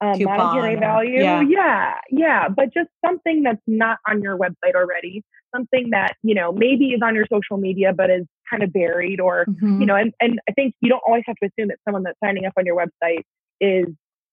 [0.00, 1.40] um, monetary value yeah.
[1.40, 6.52] yeah yeah but just something that's not on your website already something that you know
[6.52, 9.80] maybe is on your social media but is kind of buried or mm-hmm.
[9.80, 12.18] you know and, and i think you don't always have to assume that someone that's
[12.22, 13.22] signing up on your website
[13.58, 13.86] is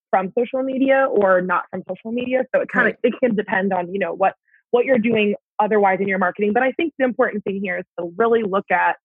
[0.10, 2.96] from social media or not from social media so it kind right.
[2.96, 4.36] of it can depend on you know what
[4.72, 5.34] what you're doing
[5.64, 6.54] otherwise in your marketing.
[6.54, 8.98] But I think the important thing here is to really look at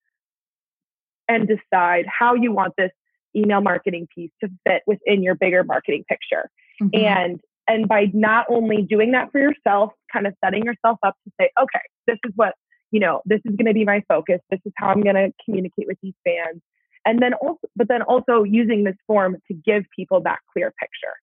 [1.29, 2.90] and decide how you want this
[3.37, 6.51] email marketing piece to fit within your bigger marketing picture.
[6.83, 7.07] Mm-hmm.
[7.07, 11.33] And and by not only doing that for yourself, kind of setting yourself up to
[11.38, 12.55] say, okay, this is what,
[12.90, 14.40] you know, this is going to be my focus.
[14.51, 16.62] This is how I'm going to communicate with these fans.
[17.05, 21.14] And then also, but then also using this form to give people that clear picture.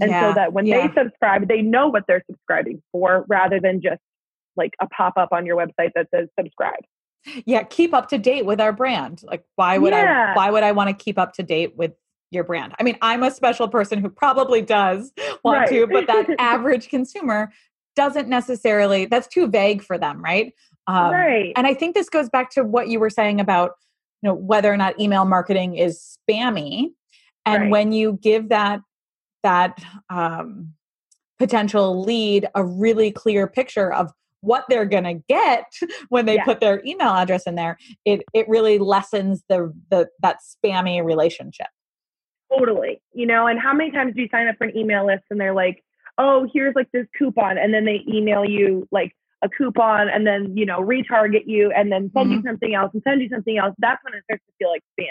[0.00, 0.86] And yeah, so that when yeah.
[0.86, 4.00] they subscribe, they know what they're subscribing for rather than just
[4.56, 6.80] like a pop up on your website that says subscribe.
[7.44, 9.22] Yeah, keep up to date with our brand.
[9.24, 10.32] Like why would yeah.
[10.32, 11.92] I why would I want to keep up to date with
[12.30, 12.74] your brand?
[12.78, 15.12] I mean, I'm a special person who probably does
[15.44, 15.68] want right.
[15.68, 17.52] to, but that average consumer
[17.96, 20.54] doesn't necessarily that's too vague for them, right?
[20.86, 21.52] Um, right.
[21.56, 23.72] And I think this goes back to what you were saying about
[24.22, 26.92] you know whether or not email marketing is spammy
[27.46, 27.70] and right.
[27.70, 28.80] when you give that
[29.42, 30.74] that um,
[31.38, 35.72] potential lead a really clear picture of what they're going to get
[36.08, 36.44] when they yeah.
[36.44, 41.68] put their email address in there it it really lessens the the that spammy relationship
[42.52, 45.24] totally you know and how many times do you sign up for an email list
[45.30, 45.82] and they're like
[46.18, 50.56] oh here's like this coupon and then they email you like a coupon and then
[50.56, 52.32] you know retarget you and then send mm-hmm.
[52.32, 54.82] you something else and send you something else that's when it starts to feel like
[54.98, 55.06] spam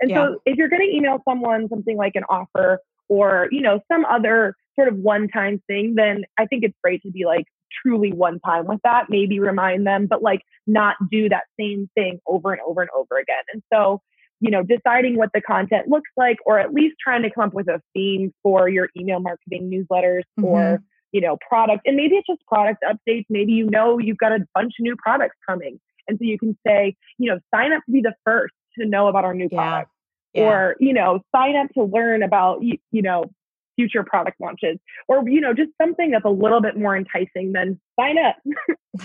[0.00, 0.16] and yeah.
[0.16, 4.04] so if you're going to email someone something like an offer or you know some
[4.04, 7.44] other sort of one time thing then i think it's great to be like
[7.82, 12.20] truly one time with that maybe remind them but like not do that same thing
[12.26, 14.00] over and over and over again and so
[14.40, 17.54] you know deciding what the content looks like or at least trying to come up
[17.54, 20.44] with a theme for your email marketing newsletters mm-hmm.
[20.44, 20.82] or
[21.12, 24.40] you know product and maybe it's just product updates maybe you know you've got a
[24.54, 27.92] bunch of new products coming and so you can say you know sign up to
[27.92, 29.58] be the first to know about our new yeah.
[29.58, 29.90] product
[30.34, 30.42] yeah.
[30.42, 33.30] or you know sign up to learn about you, you know
[33.76, 37.80] future product launches or you know just something that's a little bit more enticing than
[37.98, 38.36] sign up.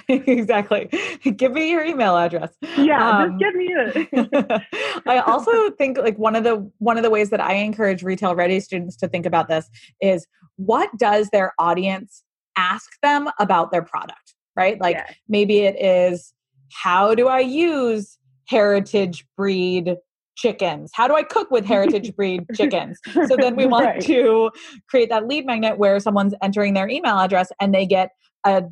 [0.10, 0.90] Exactly.
[1.38, 2.54] Give me your email address.
[2.78, 4.62] Yeah um, just give me it.
[5.06, 8.36] I also think like one of the one of the ways that i encourage retail
[8.36, 9.70] ready students to think about this
[10.02, 10.28] is
[10.58, 12.24] what does their audience
[12.58, 14.82] ask them about their product right?
[14.82, 15.14] Like yeah.
[15.30, 16.34] maybe it is
[16.74, 19.96] how do i use heritage breed
[20.38, 20.92] chickens?
[20.94, 23.00] How do I cook with heritage breed chickens?
[23.28, 24.02] So then we want right.
[24.02, 24.52] to
[24.90, 28.12] create that lead magnet where someone's entering their email address and they get
[28.46, 28.64] a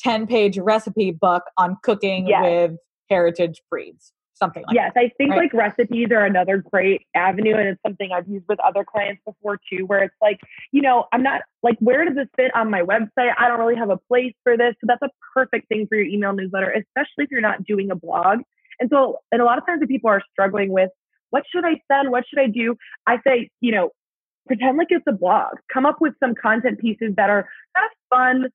[0.00, 2.42] 10 page recipe book on cooking yes.
[2.42, 2.76] with
[3.08, 4.12] heritage breeds.
[4.36, 5.42] Something like yes, that, I think right?
[5.42, 9.60] like recipes are another great avenue, and it's something I've used with other clients before
[9.70, 9.86] too.
[9.86, 10.40] Where it's like,
[10.72, 13.32] you know, I'm not like, where does this fit on my website?
[13.38, 16.06] I don't really have a place for this, so that's a perfect thing for your
[16.06, 18.40] email newsletter, especially if you're not doing a blog.
[18.80, 20.90] And so, and a lot of times, the people are struggling with
[21.30, 22.10] what should I send?
[22.10, 22.76] What should I do?
[23.06, 23.90] I say, you know,
[24.46, 25.56] pretend like it's a blog.
[25.72, 28.50] Come up with some content pieces that are kind of fun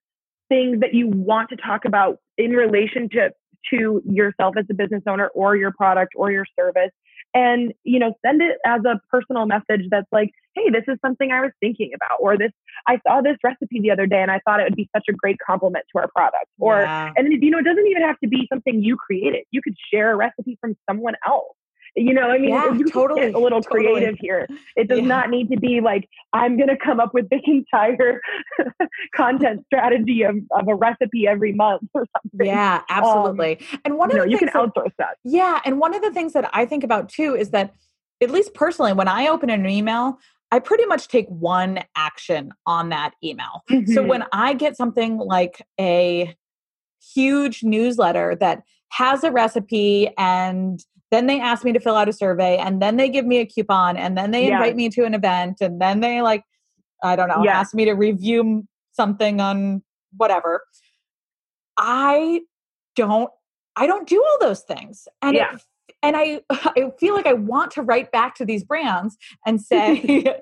[0.50, 3.34] things that you want to talk about in relationship
[3.70, 6.92] to yourself as a business owner or your product or your service
[7.34, 11.32] and you know send it as a personal message that's like hey this is something
[11.32, 12.52] i was thinking about or this
[12.88, 15.14] i saw this recipe the other day and i thought it would be such a
[15.14, 17.12] great complement to our product or yeah.
[17.16, 20.12] and you know it doesn't even have to be something you created you could share
[20.12, 21.56] a recipe from someone else
[21.96, 23.86] you know, I mean, yeah, you totally, get a little totally.
[23.86, 24.48] creative here.
[24.76, 25.06] It does yeah.
[25.06, 28.22] not need to be like, I'm going to come up with the entire
[29.16, 32.48] content strategy of, of a recipe every month or something.
[32.48, 33.60] Yeah, um, absolutely.
[33.60, 35.18] Um, and one of you know, you can that, outsource that.
[35.24, 35.60] Yeah.
[35.66, 37.74] And one of the things that I think about too is that,
[38.22, 40.20] at least personally, when I open an email,
[40.52, 43.64] I pretty much take one action on that email.
[43.70, 43.94] Mm-hmm.
[43.94, 46.36] So when I get something like a
[47.14, 52.14] huge newsletter that has a recipe and then they ask me to fill out a
[52.14, 55.14] survey and then they give me a coupon and then they invite me to an
[55.14, 56.44] event and then they like
[57.04, 59.82] i don't know ask me to review something on
[60.18, 60.62] whatever
[61.78, 62.42] i
[62.96, 63.30] don't
[63.76, 65.54] i don't do all those things and yeah.
[65.54, 65.62] it,
[66.04, 69.96] and i i feel like i want to write back to these brands and say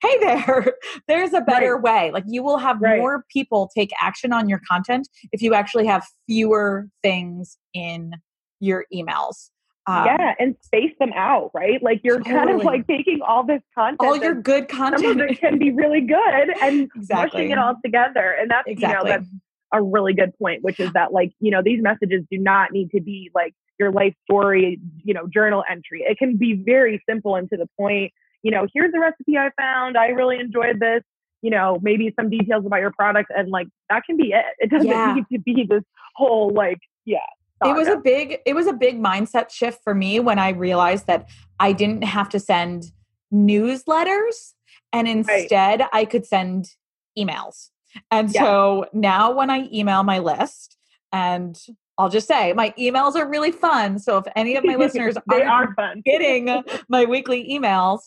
[0.00, 0.74] hey there
[1.08, 1.82] there's a better right.
[1.82, 2.98] way like you will have right.
[2.98, 8.12] more people take action on your content if you actually have fewer things in
[8.60, 9.50] your emails
[9.88, 11.82] um, yeah, and space them out, right?
[11.82, 12.34] Like you're totally.
[12.36, 15.58] kind of like taking all this content, all your good content, some of it can
[15.58, 17.40] be really good, and exactly.
[17.40, 19.10] mushing it all together, and that's exactly.
[19.10, 19.30] you know that's
[19.72, 22.90] a really good point, which is that like you know these messages do not need
[22.90, 26.04] to be like your life story, you know, journal entry.
[26.06, 28.12] It can be very simple and to the point.
[28.42, 29.96] You know, here's the recipe I found.
[29.96, 31.02] I really enjoyed this.
[31.40, 34.44] You know, maybe some details about your product, and like that can be it.
[34.58, 35.14] It doesn't yeah.
[35.14, 37.20] need to be this whole like yeah
[37.64, 41.06] it was a big it was a big mindset shift for me when i realized
[41.06, 41.28] that
[41.60, 42.84] i didn't have to send
[43.32, 44.52] newsletters
[44.92, 45.88] and instead right.
[45.92, 46.70] i could send
[47.18, 47.70] emails
[48.10, 48.42] and yeah.
[48.42, 50.76] so now when i email my list
[51.12, 51.58] and
[51.98, 53.98] I'll just say my emails are really fun.
[53.98, 56.00] So if any of my listeners they are fun.
[56.04, 58.02] getting my weekly emails,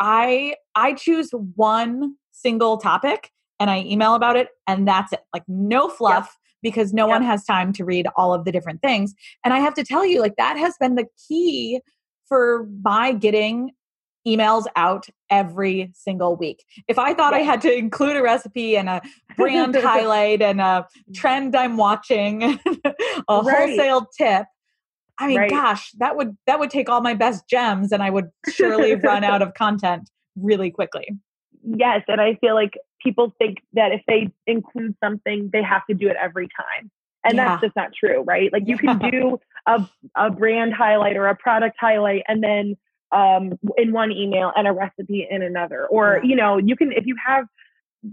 [0.00, 3.30] I I choose one single topic
[3.60, 5.20] and I email about it and that's it.
[5.34, 7.14] Like no fluff, because no yep.
[7.14, 9.14] one has time to read all of the different things.
[9.44, 11.80] And I have to tell you, like, that has been the key
[12.28, 13.70] for my getting
[14.26, 16.64] emails out every single week.
[16.88, 19.00] If I thought I had to include a recipe and a
[19.36, 21.14] brand highlight and a mm.
[21.14, 22.58] trend I'm watching, a
[23.28, 23.68] right.
[23.68, 24.46] wholesale tip,
[25.18, 25.50] I mean, right.
[25.50, 29.24] gosh, that would that would take all my best gems and I would surely run
[29.24, 31.08] out of content really quickly.
[31.62, 35.94] Yes, and I feel like people think that if they include something, they have to
[35.94, 36.90] do it every time.
[37.24, 37.48] And yeah.
[37.48, 38.52] that's just not true, right?
[38.52, 42.76] Like you can do a, a brand highlight or a product highlight and then
[43.12, 45.86] um, in one email and a recipe in another.
[45.86, 47.46] Or, you know, you can, if you have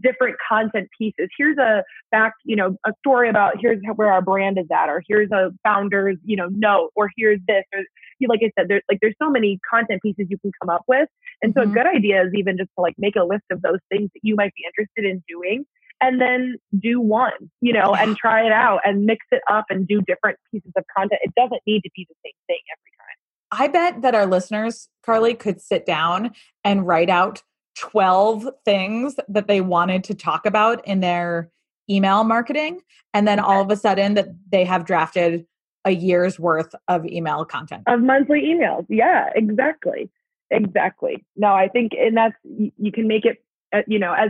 [0.02, 1.30] different content pieces.
[1.38, 5.04] Here's a back, you know, a story about here's where our brand is at, or
[5.08, 7.84] here's a founder's, you know, note, or here's this, or
[8.28, 11.10] like I said, there's like there's so many content pieces you can come up with.
[11.42, 11.72] And so mm-hmm.
[11.72, 14.20] a good idea is even just to like make a list of those things that
[14.24, 15.66] you might be interested in doing
[16.02, 17.32] and then do one,
[17.62, 20.84] you know, and try it out and mix it up and do different pieces of
[20.96, 21.22] content.
[21.24, 23.14] It doesn't need to be the same thing every time.
[23.52, 26.32] I bet that our listeners, Carly, could sit down
[26.64, 27.44] and write out
[27.78, 31.52] 12 things that they wanted to talk about in their
[31.90, 32.82] email marketing.
[33.14, 35.46] And then all of a sudden that they have drafted
[35.86, 37.84] a year's worth of email content.
[37.88, 38.86] Of monthly emails.
[38.90, 40.10] Yeah, exactly.
[40.52, 41.26] Exactly.
[41.36, 43.44] No, I think, and that's, you can make it,
[43.74, 44.30] uh, you know, as,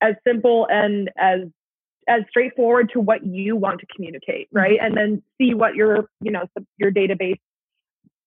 [0.00, 1.40] as simple and as,
[2.08, 4.78] as straightforward to what you want to communicate, right?
[4.78, 4.86] Mm-hmm.
[4.86, 6.44] And then see what your, you know,
[6.78, 7.38] your database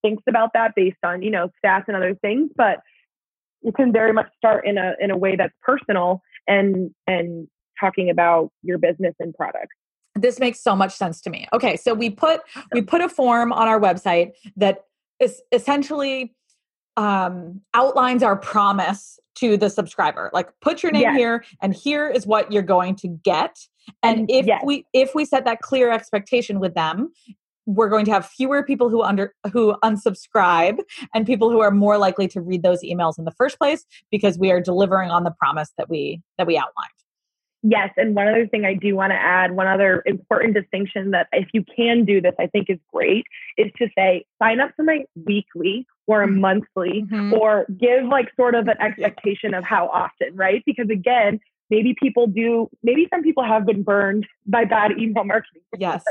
[0.02, 2.52] thinks about that based on, you know, stats and other things.
[2.56, 2.80] But
[3.64, 7.48] you can very much start in a in a way that's personal and and
[7.80, 9.76] talking about your business and products
[10.16, 11.48] this makes so much sense to me.
[11.54, 12.42] Okay so we put
[12.72, 14.86] we put a form on our website that
[15.20, 16.34] is essentially
[16.96, 20.30] um, outlines our promise to the subscriber.
[20.34, 21.18] Like put your name yes.
[21.18, 23.58] here and here is what you're going to get.
[24.04, 24.62] And if yes.
[24.64, 27.12] we if we set that clear expectation with them
[27.66, 30.80] we're going to have fewer people who under who unsubscribe
[31.14, 34.38] and people who are more likely to read those emails in the first place because
[34.38, 37.03] we are delivering on the promise that we that we outlined
[37.64, 41.28] yes and one other thing i do want to add one other important distinction that
[41.32, 43.26] if you can do this i think is great
[43.58, 46.42] is to say sign up for my weekly or mm-hmm.
[46.42, 47.34] monthly mm-hmm.
[47.34, 51.40] or give like sort of an expectation of how often right because again
[51.70, 56.04] maybe people do maybe some people have been burned by bad email marketing yes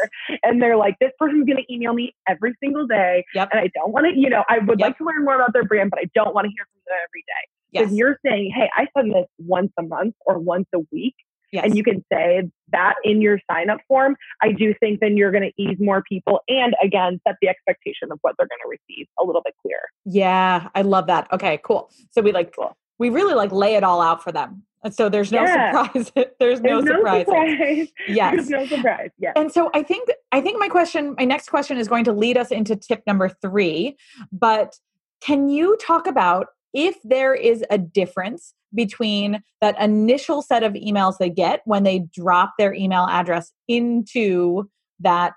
[0.43, 3.49] and they're like this person's going to email me every single day yep.
[3.53, 4.89] and i don't want to you know i would yep.
[4.89, 6.97] like to learn more about their brand but i don't want to hear from them
[7.05, 7.91] every day yes.
[7.91, 11.15] if you're saying hey i send this once a month or once a week
[11.53, 11.67] Yes.
[11.67, 14.17] And you can say that in your sign up form.
[14.41, 18.11] I do think then you're going to ease more people and again, set the expectation
[18.11, 19.89] of what they're going to receive a little bit clearer.
[20.07, 21.29] Yeah, I love that.
[21.33, 21.91] Okay, cool.
[22.11, 22.77] So we like, cool.
[22.99, 24.65] we really like lay it all out for them.
[24.85, 25.71] And so there's no yeah.
[25.71, 26.13] surprise.
[26.41, 27.89] there's, no, no surprise.
[28.09, 28.35] Yes.
[28.35, 29.11] There's no surprise.
[29.19, 29.35] Yes.
[29.37, 32.37] And so I think I think my question, my next question is going to lead
[32.37, 33.97] us into tip number three.
[34.33, 34.77] But
[35.21, 41.18] can you talk about if there is a difference between that initial set of emails
[41.18, 44.68] they get when they drop their email address into
[45.01, 45.35] that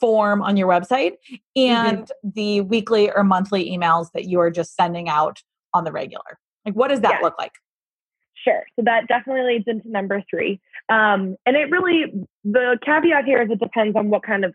[0.00, 1.14] form on your website
[1.56, 2.28] and mm-hmm.
[2.34, 5.42] the weekly or monthly emails that you are just sending out
[5.74, 6.38] on the regular?
[6.64, 7.24] Like, what does that yeah.
[7.24, 7.52] look like?
[8.44, 8.62] Sure.
[8.76, 10.60] So that definitely leads into number three.
[10.88, 14.54] Um, and it really, the caveat here is it depends on what kind of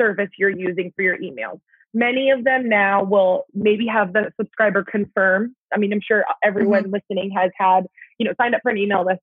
[0.00, 1.60] service you're using for your emails.
[1.94, 5.54] Many of them now will maybe have the subscriber confirm.
[5.72, 6.94] I mean, I'm sure everyone mm-hmm.
[6.94, 7.86] listening has had,
[8.18, 9.20] you know, signed up for an email list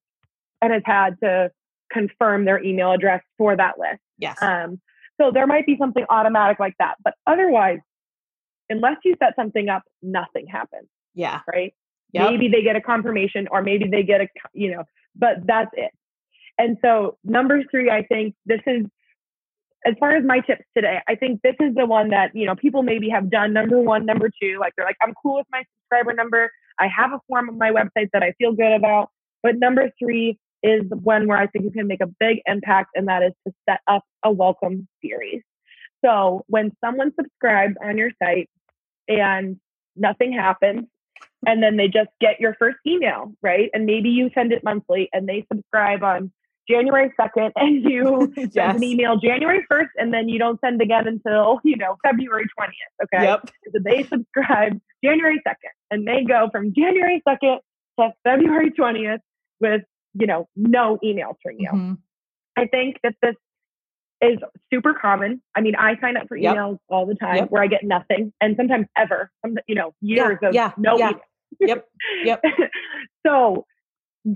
[0.62, 1.50] and has had to
[1.92, 4.00] confirm their email address for that list.
[4.18, 4.38] Yes.
[4.40, 4.80] Um,
[5.20, 6.94] so there might be something automatic like that.
[7.02, 7.78] But otherwise,
[8.68, 10.88] unless you set something up, nothing happens.
[11.14, 11.40] Yeah.
[11.52, 11.74] Right.
[12.12, 12.30] Yep.
[12.30, 14.84] Maybe they get a confirmation or maybe they get a, you know,
[15.16, 15.90] but that's it.
[16.58, 18.86] And so number three, I think this is
[19.86, 22.54] as far as my tips today, I think this is the one that, you know,
[22.54, 25.62] people maybe have done number one, number two, like they're like, I'm cool with my
[25.78, 26.50] subscriber number.
[26.78, 29.08] I have a form on my website that I feel good about.
[29.42, 33.08] But number three is one where I think you can make a big impact, and
[33.08, 35.42] that is to set up a welcome series.
[36.04, 38.50] So when someone subscribes on your site
[39.08, 39.58] and
[39.96, 40.86] nothing happens,
[41.46, 43.70] and then they just get your first email, right?
[43.72, 46.30] And maybe you send it monthly and they subscribe on
[46.68, 48.48] January 2nd and you yes.
[48.54, 52.44] send an email January 1st and then you don't send again until, you know, February
[52.58, 53.04] 20th.
[53.04, 53.24] Okay.
[53.24, 53.50] Yep.
[53.72, 55.54] So they subscribe January 2nd
[55.90, 57.58] and they go from January 2nd
[57.98, 59.18] to February 20th
[59.60, 59.82] with,
[60.14, 61.70] you know, no emails from you.
[61.70, 61.92] Mm-hmm.
[62.56, 63.36] I think that this
[64.22, 64.38] is
[64.72, 65.42] super common.
[65.54, 66.80] I mean, I sign up for emails yep.
[66.88, 67.50] all the time yep.
[67.50, 69.30] where I get nothing and sometimes ever,
[69.66, 70.48] you know, years yeah.
[70.48, 70.72] of yeah.
[70.76, 71.08] no yeah.
[71.10, 71.22] email.
[71.60, 71.88] Yep.
[72.24, 72.42] Yep.
[73.26, 73.64] so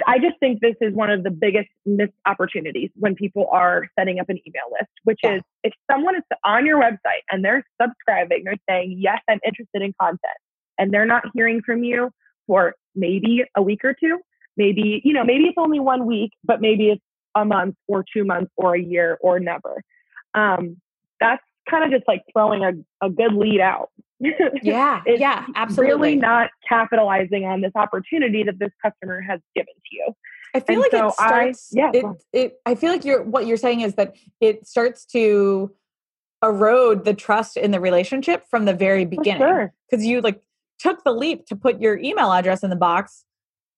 [0.07, 4.18] I just think this is one of the biggest missed opportunities when people are setting
[4.18, 5.37] up an email list, which yeah.
[5.37, 9.82] is if someone is on your website and they're subscribing, they're saying, Yes, I'm interested
[9.82, 10.39] in content,
[10.78, 12.11] and they're not hearing from you
[12.47, 14.18] for maybe a week or two,
[14.57, 17.03] maybe, you know, maybe it's only one week, but maybe it's
[17.35, 19.82] a month or two months or a year or never.
[20.35, 20.76] Um,
[21.20, 23.91] that's kind of just like throwing a, a good lead out.
[24.62, 26.10] Yeah, yeah, absolutely.
[26.10, 30.12] Really not capitalizing on this opportunity that this customer has given to you.
[30.54, 31.72] I feel and like so it starts.
[31.74, 35.04] I, yeah, it, it, I feel like you're what you're saying is that it starts
[35.06, 35.72] to
[36.42, 40.12] erode the trust in the relationship from the very beginning because sure.
[40.12, 40.42] you like
[40.78, 43.24] took the leap to put your email address in the box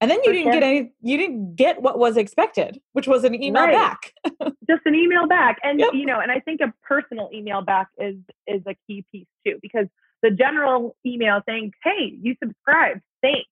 [0.00, 0.60] and then you For didn't sure.
[0.60, 3.72] get any you didn't get what was expected which was an email right.
[3.72, 4.12] back
[4.68, 5.90] just an email back and yep.
[5.94, 8.16] you know and i think a personal email back is
[8.46, 9.86] is a key piece too because
[10.22, 13.48] the general email saying, "Hey, you subscribed, thanks,"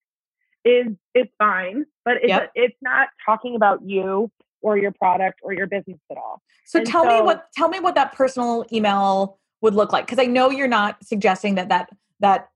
[0.64, 2.50] is is fine, but it's yep.
[2.54, 4.30] it's not talking about you
[4.62, 6.40] or your product or your business at all.
[6.64, 10.06] So and tell so, me what tell me what that personal email would look like
[10.06, 11.90] because I know you're not suggesting that that
[12.20, 12.48] that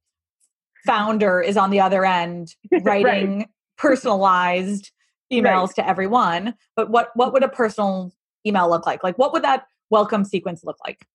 [0.86, 3.48] founder is on the other end writing right.
[3.76, 4.90] personalized
[5.32, 5.74] emails right.
[5.76, 8.10] to everyone, but what what would a personal
[8.46, 9.04] email look like?
[9.04, 11.06] Like what would that welcome sequence look like?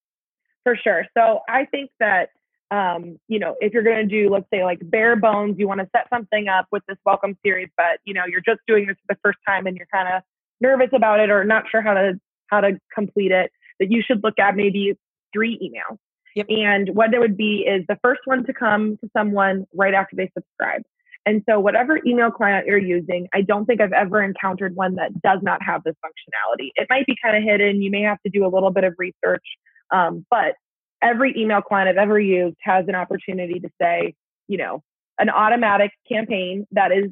[0.64, 1.06] For sure.
[1.18, 2.30] So I think that
[2.74, 5.80] um, you know, if you're going to do, let's say, like bare bones, you want
[5.82, 8.96] to set something up with this welcome series, but you know, you're just doing this
[9.06, 10.24] for the first time and you're kind of
[10.60, 14.24] nervous about it or not sure how to how to complete it, that you should
[14.24, 14.98] look at maybe
[15.32, 15.98] three emails.
[16.36, 16.48] Yep.
[16.50, 20.16] And what it would be is the first one to come to someone right after
[20.16, 20.82] they subscribe.
[21.28, 25.22] And so, whatever email client you're using, I don't think I've ever encountered one that
[25.22, 26.72] does not have this functionality.
[26.74, 27.84] It might be kind of hidden.
[27.84, 29.46] You may have to do a little bit of research,
[29.92, 30.56] um, but
[31.04, 34.16] every email client I've ever used has an opportunity to say,
[34.48, 34.82] you know,
[35.20, 37.12] an automatic campaign that is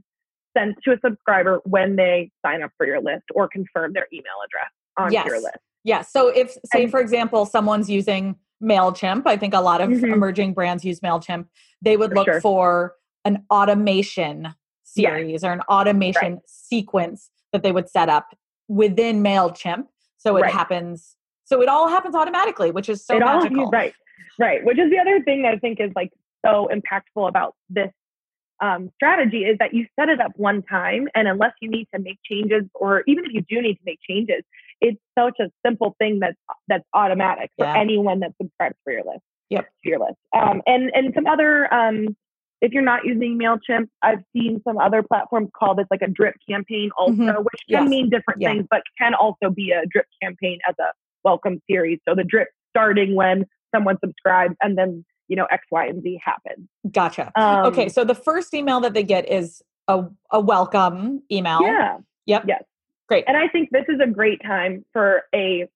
[0.58, 4.26] sent to a subscriber when they sign up for your list or confirm their email
[4.46, 5.26] address on yes.
[5.26, 5.58] your list.
[5.84, 6.02] Yeah.
[6.02, 10.14] So if say and, for example someone's using MailChimp, I think a lot of mm-hmm.
[10.14, 11.48] emerging brands use MailChimp,
[11.82, 12.42] they would for look sure.
[12.42, 16.42] for an automation series or an automation right.
[16.46, 18.36] sequence that they would set up
[18.68, 19.86] within MailChimp.
[20.18, 20.52] So it right.
[20.52, 21.16] happens
[21.52, 23.66] so it all happens automatically, which is so it magical.
[23.66, 23.94] All, right.
[24.40, 24.64] Right.
[24.64, 26.12] Which is the other thing that I think is like
[26.46, 27.92] so impactful about this
[28.62, 32.00] um, strategy is that you set it up one time, and unless you need to
[32.00, 34.44] make changes, or even if you do need to make changes,
[34.80, 36.38] it's such a simple thing that's
[36.68, 37.78] that's automatic for yeah.
[37.78, 39.24] anyone that subscribes for your list.
[39.50, 40.18] Yep, to your list.
[40.34, 42.16] Um, and and some other, um,
[42.62, 46.36] if you're not using Mailchimp, I've seen some other platforms call this like a drip
[46.48, 47.42] campaign also, mm-hmm.
[47.42, 47.90] which can yes.
[47.90, 48.54] mean different yeah.
[48.54, 50.92] things, but can also be a drip campaign as a
[51.24, 52.00] welcome series.
[52.08, 56.20] So the drip starting when someone subscribes, and then you know, X, Y, and Z
[56.24, 56.68] happen.
[56.92, 57.32] Gotcha.
[57.36, 57.88] Um, okay.
[57.88, 61.62] So the first email that they get is a, a welcome email.
[61.62, 61.98] Yeah.
[62.26, 62.46] Yep.
[62.48, 62.64] Yes.
[63.08, 63.24] Great.
[63.28, 65.68] And I think this is a great time for a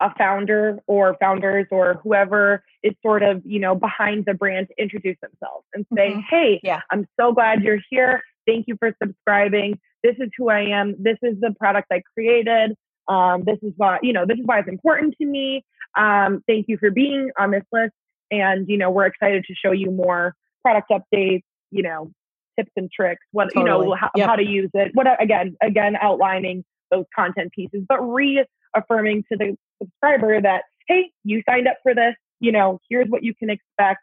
[0.00, 4.82] a founder or founders or whoever is sort of you know behind the brand to
[4.82, 6.20] introduce themselves and say mm-hmm.
[6.28, 6.80] hey yeah.
[6.90, 11.16] i'm so glad you're here thank you for subscribing this is who i am this
[11.22, 12.76] is the product i created
[13.08, 15.64] um, this is why you know this is why it's important to me
[15.96, 17.92] um, thank you for being on this list
[18.30, 22.10] and, you know, we're excited to show you more product updates, you know,
[22.58, 23.84] tips and tricks, what, totally.
[23.84, 24.28] you know, how, yep.
[24.28, 24.90] how to use it.
[24.94, 31.42] What, again, again, outlining those content pieces, but reaffirming to the subscriber that, hey, you
[31.48, 34.00] signed up for this, you know, here's what you can expect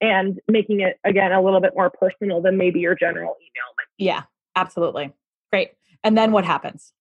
[0.00, 3.74] and making it again a little bit more personal than maybe your general email.
[3.98, 4.22] Yeah,
[4.56, 5.12] absolutely.
[5.52, 5.72] Great.
[6.02, 6.92] And then what happens?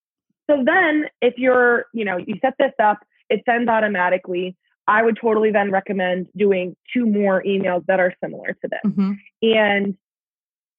[0.51, 2.99] So then if you're, you know, you set this up,
[3.29, 4.57] it sends automatically.
[4.87, 8.81] I would totally then recommend doing two more emails that are similar to this.
[8.85, 9.11] Mm-hmm.
[9.43, 9.97] And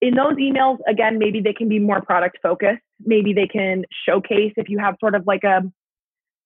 [0.03, 2.83] in those emails, again, maybe they can be more product focused.
[3.01, 5.63] Maybe they can showcase if you have sort of like a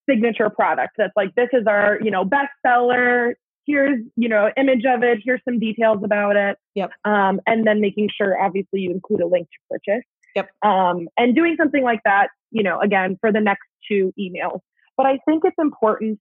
[0.09, 3.33] signature product that's like, this is our, you know, bestseller.
[3.66, 5.18] Here's, you know, image of it.
[5.24, 6.59] Here's some details about it.
[6.77, 6.91] Yep.
[7.05, 10.05] Um, and then making sure, obviously, you include a link to purchase.
[10.37, 10.51] Yep.
[10.62, 14.61] Um, and doing something like that, you know, again, for the next two emails.
[14.97, 16.18] But I think it's important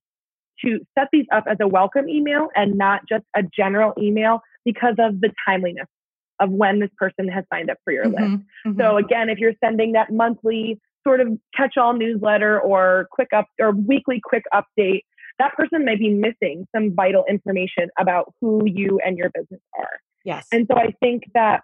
[0.64, 4.94] to set these up as a welcome email and not just a general email because
[4.98, 5.86] of the timeliness
[6.40, 8.44] of when this person has signed up for your mm-hmm, list.
[8.66, 8.80] Mm-hmm.
[8.80, 13.72] So again, if you're sending that monthly sort of catch-all newsletter or quick up or
[13.72, 15.02] weekly quick update,
[15.38, 20.00] that person may be missing some vital information about who you and your business are.
[20.24, 20.46] Yes.
[20.50, 21.62] And so I think that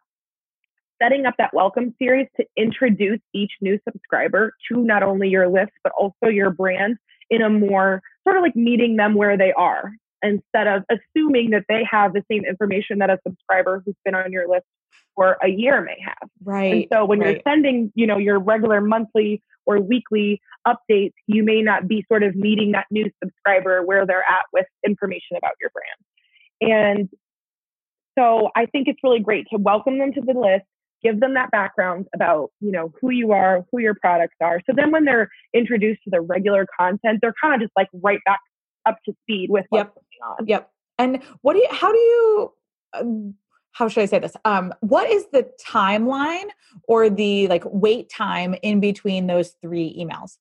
[1.03, 5.73] setting up that welcome series to introduce each new subscriber to not only your list
[5.83, 6.97] but also your brand
[7.31, 9.93] in a more sort of like meeting them where they are
[10.23, 14.31] instead of assuming that they have the same information that a subscriber who's been on
[14.31, 14.65] your list
[15.15, 16.31] for a year may have.
[16.45, 16.73] Right.
[16.73, 17.33] And so when right.
[17.33, 22.23] you're sending, you know, your regular monthly or weekly updates, you may not be sort
[22.23, 26.71] of meeting that new subscriber where they're at with information about your brand.
[26.73, 27.09] And
[28.19, 30.65] so I think it's really great to welcome them to the list,
[31.03, 34.73] give them that background about you know who you are who your products are so
[34.75, 38.41] then when they're introduced to the regular content they're kind of just like right back
[38.87, 39.95] up to speed with what's yep.
[39.95, 42.53] going on yep and what do you how do you
[42.95, 43.35] um,
[43.73, 46.49] how should i say this um what is the timeline
[46.89, 50.37] or the like wait time in between those three emails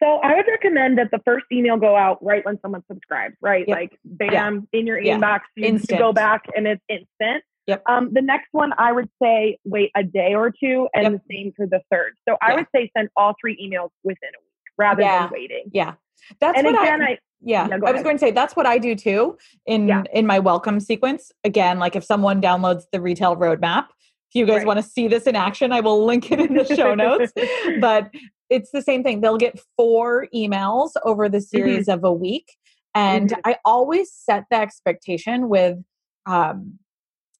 [0.00, 3.64] so I would recommend that the first email go out right when someone subscribes, right?
[3.66, 3.76] Yep.
[3.76, 4.78] Like bam, yeah.
[4.78, 5.18] in your yeah.
[5.18, 5.98] inbox, you Instant.
[5.98, 7.42] go back and it's instant.
[7.68, 7.82] Yep.
[7.86, 11.12] Um, the next one, I would say wait a day or two, and yep.
[11.12, 12.14] the same for the third.
[12.26, 15.24] So I would say send all three emails within a week rather yeah.
[15.24, 15.64] than waiting.
[15.70, 15.94] Yeah,
[16.40, 18.78] that's and what again, I, I yeah, I was going to say that's what I
[18.78, 20.02] do too in yeah.
[20.14, 21.30] in my welcome sequence.
[21.44, 23.88] Again, like if someone downloads the retail roadmap,
[24.30, 24.66] if you guys right.
[24.66, 27.34] want to see this in action, I will link it in the show notes.
[27.82, 28.10] but
[28.48, 29.20] it's the same thing.
[29.20, 31.44] They'll get four emails over the mm-hmm.
[31.44, 31.98] series mm-hmm.
[31.98, 32.56] of a week,
[32.94, 33.40] and mm-hmm.
[33.44, 35.76] I always set the expectation with
[36.24, 36.78] um,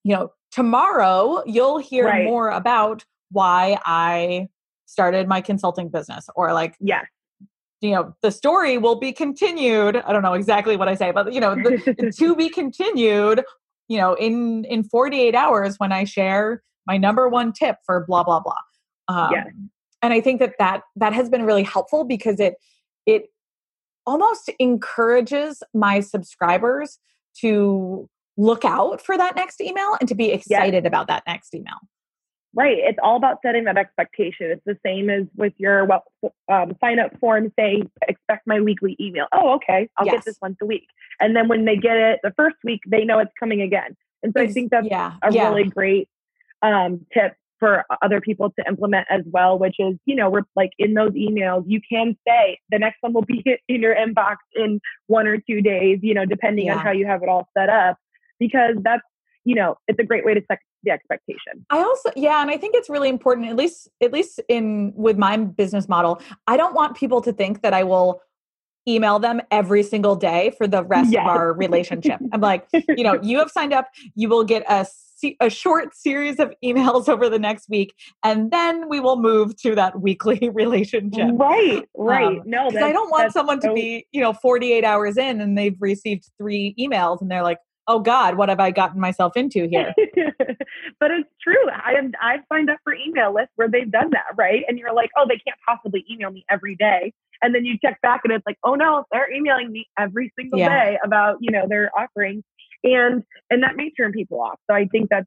[0.05, 2.25] you know, tomorrow you'll hear right.
[2.25, 4.49] more about why I
[4.87, 7.03] started my consulting business or like, yeah
[7.81, 9.97] You know, the story will be continued.
[9.97, 13.45] I don't know exactly what I say, but you know, the, to be continued,
[13.89, 18.25] you know, in in 48 hours when I share my number one tip for blah
[18.25, 18.55] blah blah.
[19.09, 19.47] Um, yes.
[20.03, 22.55] and I think that that that has been really helpful because it
[23.07, 23.25] it
[24.07, 26.99] almost encourages my subscribers
[27.41, 30.89] to look out for that next email and to be excited yes.
[30.89, 31.77] about that next email.
[32.55, 32.79] Right.
[32.79, 34.51] It's all about setting that expectation.
[34.51, 36.05] It's the same as with your well,
[36.51, 39.27] um, sign up form saying, expect my weekly email.
[39.33, 39.91] Oh, okay.
[39.97, 40.17] I'll yes.
[40.17, 40.87] get this once a week.
[41.21, 43.97] And then when they get it the first week, they know it's coming again.
[44.23, 45.49] And so it's, I think that's yeah, a yeah.
[45.49, 46.09] really great
[46.63, 50.71] um, tip for other people to implement as well, which is, you know, we're like
[50.79, 54.81] in those emails, you can say the next one will be in your inbox in
[55.07, 56.77] one or two days, you know, depending yeah.
[56.77, 57.99] on how you have it all set up,
[58.39, 59.03] because that's
[59.45, 61.65] you know, it's a great way to set the expectation.
[61.71, 65.17] I also, yeah, and I think it's really important, at least, at least in with
[65.17, 66.21] my business model.
[66.47, 68.21] I don't want people to think that I will
[68.87, 71.23] email them every single day for the rest yes.
[71.23, 72.21] of our relationship.
[72.33, 74.87] I'm like, you know, you have signed up, you will get a
[75.41, 79.75] a short series of emails over the next week, and then we will move to
[79.75, 81.31] that weekly relationship.
[81.33, 82.39] Right, right.
[82.39, 83.69] Um, no, I don't want someone so...
[83.69, 87.59] to be, you know, 48 hours in and they've received three emails and they're like,
[87.89, 89.93] oh God, what have I gotten myself into here?
[91.01, 91.69] but it's true.
[91.71, 94.63] I am I've signed up for email lists where they've done that, right?
[94.69, 97.13] And you're like, oh, they can't possibly email me every day.
[97.43, 100.59] And then you check back and it's like, oh no, they're emailing me every single
[100.59, 100.69] yeah.
[100.69, 102.45] day about, you know, their offerings.
[102.85, 104.59] And and that may turn people off.
[104.69, 105.27] So I think that's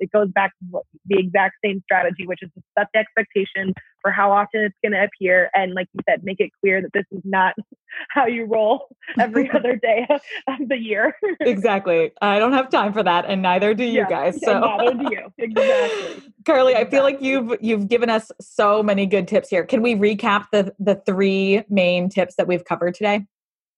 [0.00, 4.10] it, goes back to the exact same strategy, which is to set the expectation for
[4.10, 5.50] how often it's going to appear.
[5.54, 7.54] And like you said, make it clear that this is not
[8.08, 8.88] how you roll
[9.18, 11.14] every other day of the year.
[11.40, 12.12] exactly.
[12.20, 13.26] I don't have time for that.
[13.26, 14.40] And neither do you yeah, guys.
[14.42, 15.32] So neither do you.
[15.38, 16.32] Exactly.
[16.46, 19.64] Carly, I feel like you've, you've given us so many good tips here.
[19.64, 23.26] Can we recap the, the three main tips that we've covered today?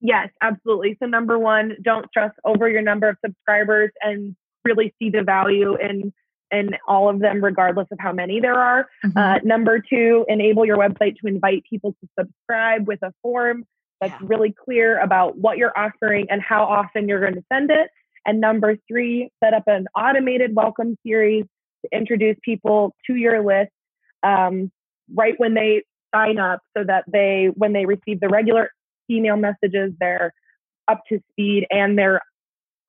[0.05, 0.97] Yes, absolutely.
[1.01, 4.35] So number one, don't stress over your number of subscribers and
[4.65, 6.13] really see the value in
[6.51, 8.87] in all of them, regardless of how many there are.
[9.05, 9.19] Mm-hmm.
[9.19, 13.65] Uh, number two, enable your website to invite people to subscribe with a form
[14.03, 14.29] that's yeah.
[14.29, 17.89] really clear about what you're offering and how often you're going to send it.
[18.27, 21.45] And number three, set up an automated welcome series
[21.85, 23.73] to introduce people to your list
[24.23, 24.71] um,
[25.15, 25.85] right when they
[26.15, 28.71] sign up so that they, when they receive the regular
[29.11, 30.35] email messages, they're
[30.89, 32.21] up to speed and they're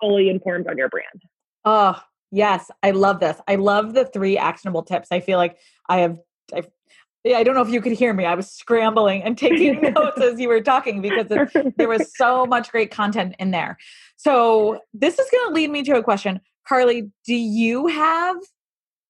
[0.02, 1.22] fully informed on your brand.
[1.66, 2.00] Oh,
[2.32, 2.70] yes.
[2.82, 3.40] I love this.
[3.48, 5.10] I love the three actionable tips.
[5.12, 5.58] I feel like
[5.90, 6.18] I have,
[6.54, 6.68] I've,
[7.26, 8.26] I don't know if you could hear me.
[8.26, 12.46] I was scrambling and taking notes as you were talking because it, there was so
[12.46, 13.78] much great content in there.
[14.18, 16.42] So, this is going to lead me to a question.
[16.68, 18.38] Carly, do you have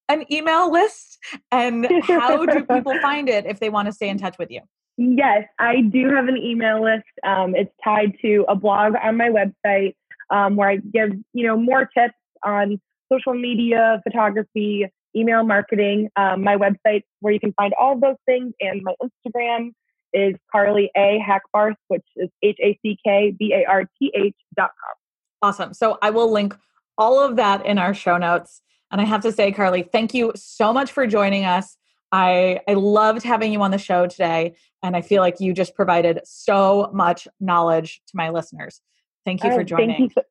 [0.10, 1.18] an email list?
[1.52, 4.62] And how do people find it if they want to stay in touch with you?
[4.98, 7.06] Yes, I do have an email list.
[7.24, 9.96] Um, it's tied to a blog on my website
[10.30, 12.14] um, where I give you know more tips
[12.46, 12.80] on
[13.12, 14.86] social media, photography,
[15.16, 16.10] email marketing.
[16.16, 19.72] Um, my website where you can find all of those things, and my Instagram
[20.14, 24.36] is Carly A Hackbarth, which is H A C K B A R T H
[24.56, 25.50] dot com.
[25.50, 25.74] Awesome.
[25.74, 26.56] So I will link
[26.98, 28.62] all of that in our show notes.
[28.92, 31.78] And I have to say, Carly, thank you so much for joining us.
[32.12, 35.74] I, I loved having you on the show today, and I feel like you just
[35.74, 38.82] provided so much knowledge to my listeners.
[39.26, 39.90] Thank you for joining.
[39.98, 40.22] Thank you.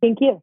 [0.00, 0.42] Thank you.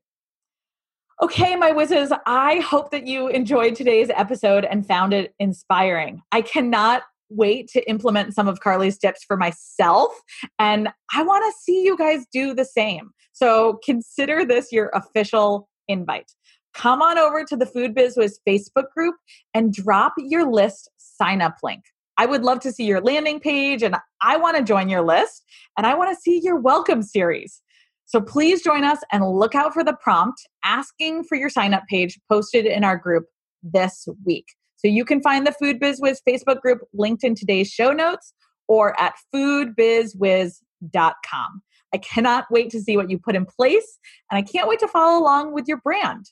[1.21, 6.21] Okay, my whizzes, I hope that you enjoyed today's episode and found it inspiring.
[6.31, 10.13] I cannot wait to implement some of Carly's tips for myself,
[10.59, 13.09] and I want to see you guys do the same.
[13.33, 16.31] So consider this your official invite.
[16.73, 19.15] Come on over to the Food Biz Wiz Facebook group
[19.53, 21.83] and drop your list sign up link.
[22.17, 25.43] I would love to see your landing page, and I want to join your list,
[25.77, 27.61] and I want to see your welcome series.
[28.09, 31.83] So please join us and look out for the prompt asking for your sign up
[31.87, 33.25] page posted in our group
[33.61, 34.47] this week.
[34.77, 38.33] So you can find the Food Biz Wiz Facebook group linked in today's show notes
[38.67, 41.61] or at foodbizwiz.com.
[41.93, 43.99] I cannot wait to see what you put in place
[44.31, 46.31] and I can't wait to follow along with your brand.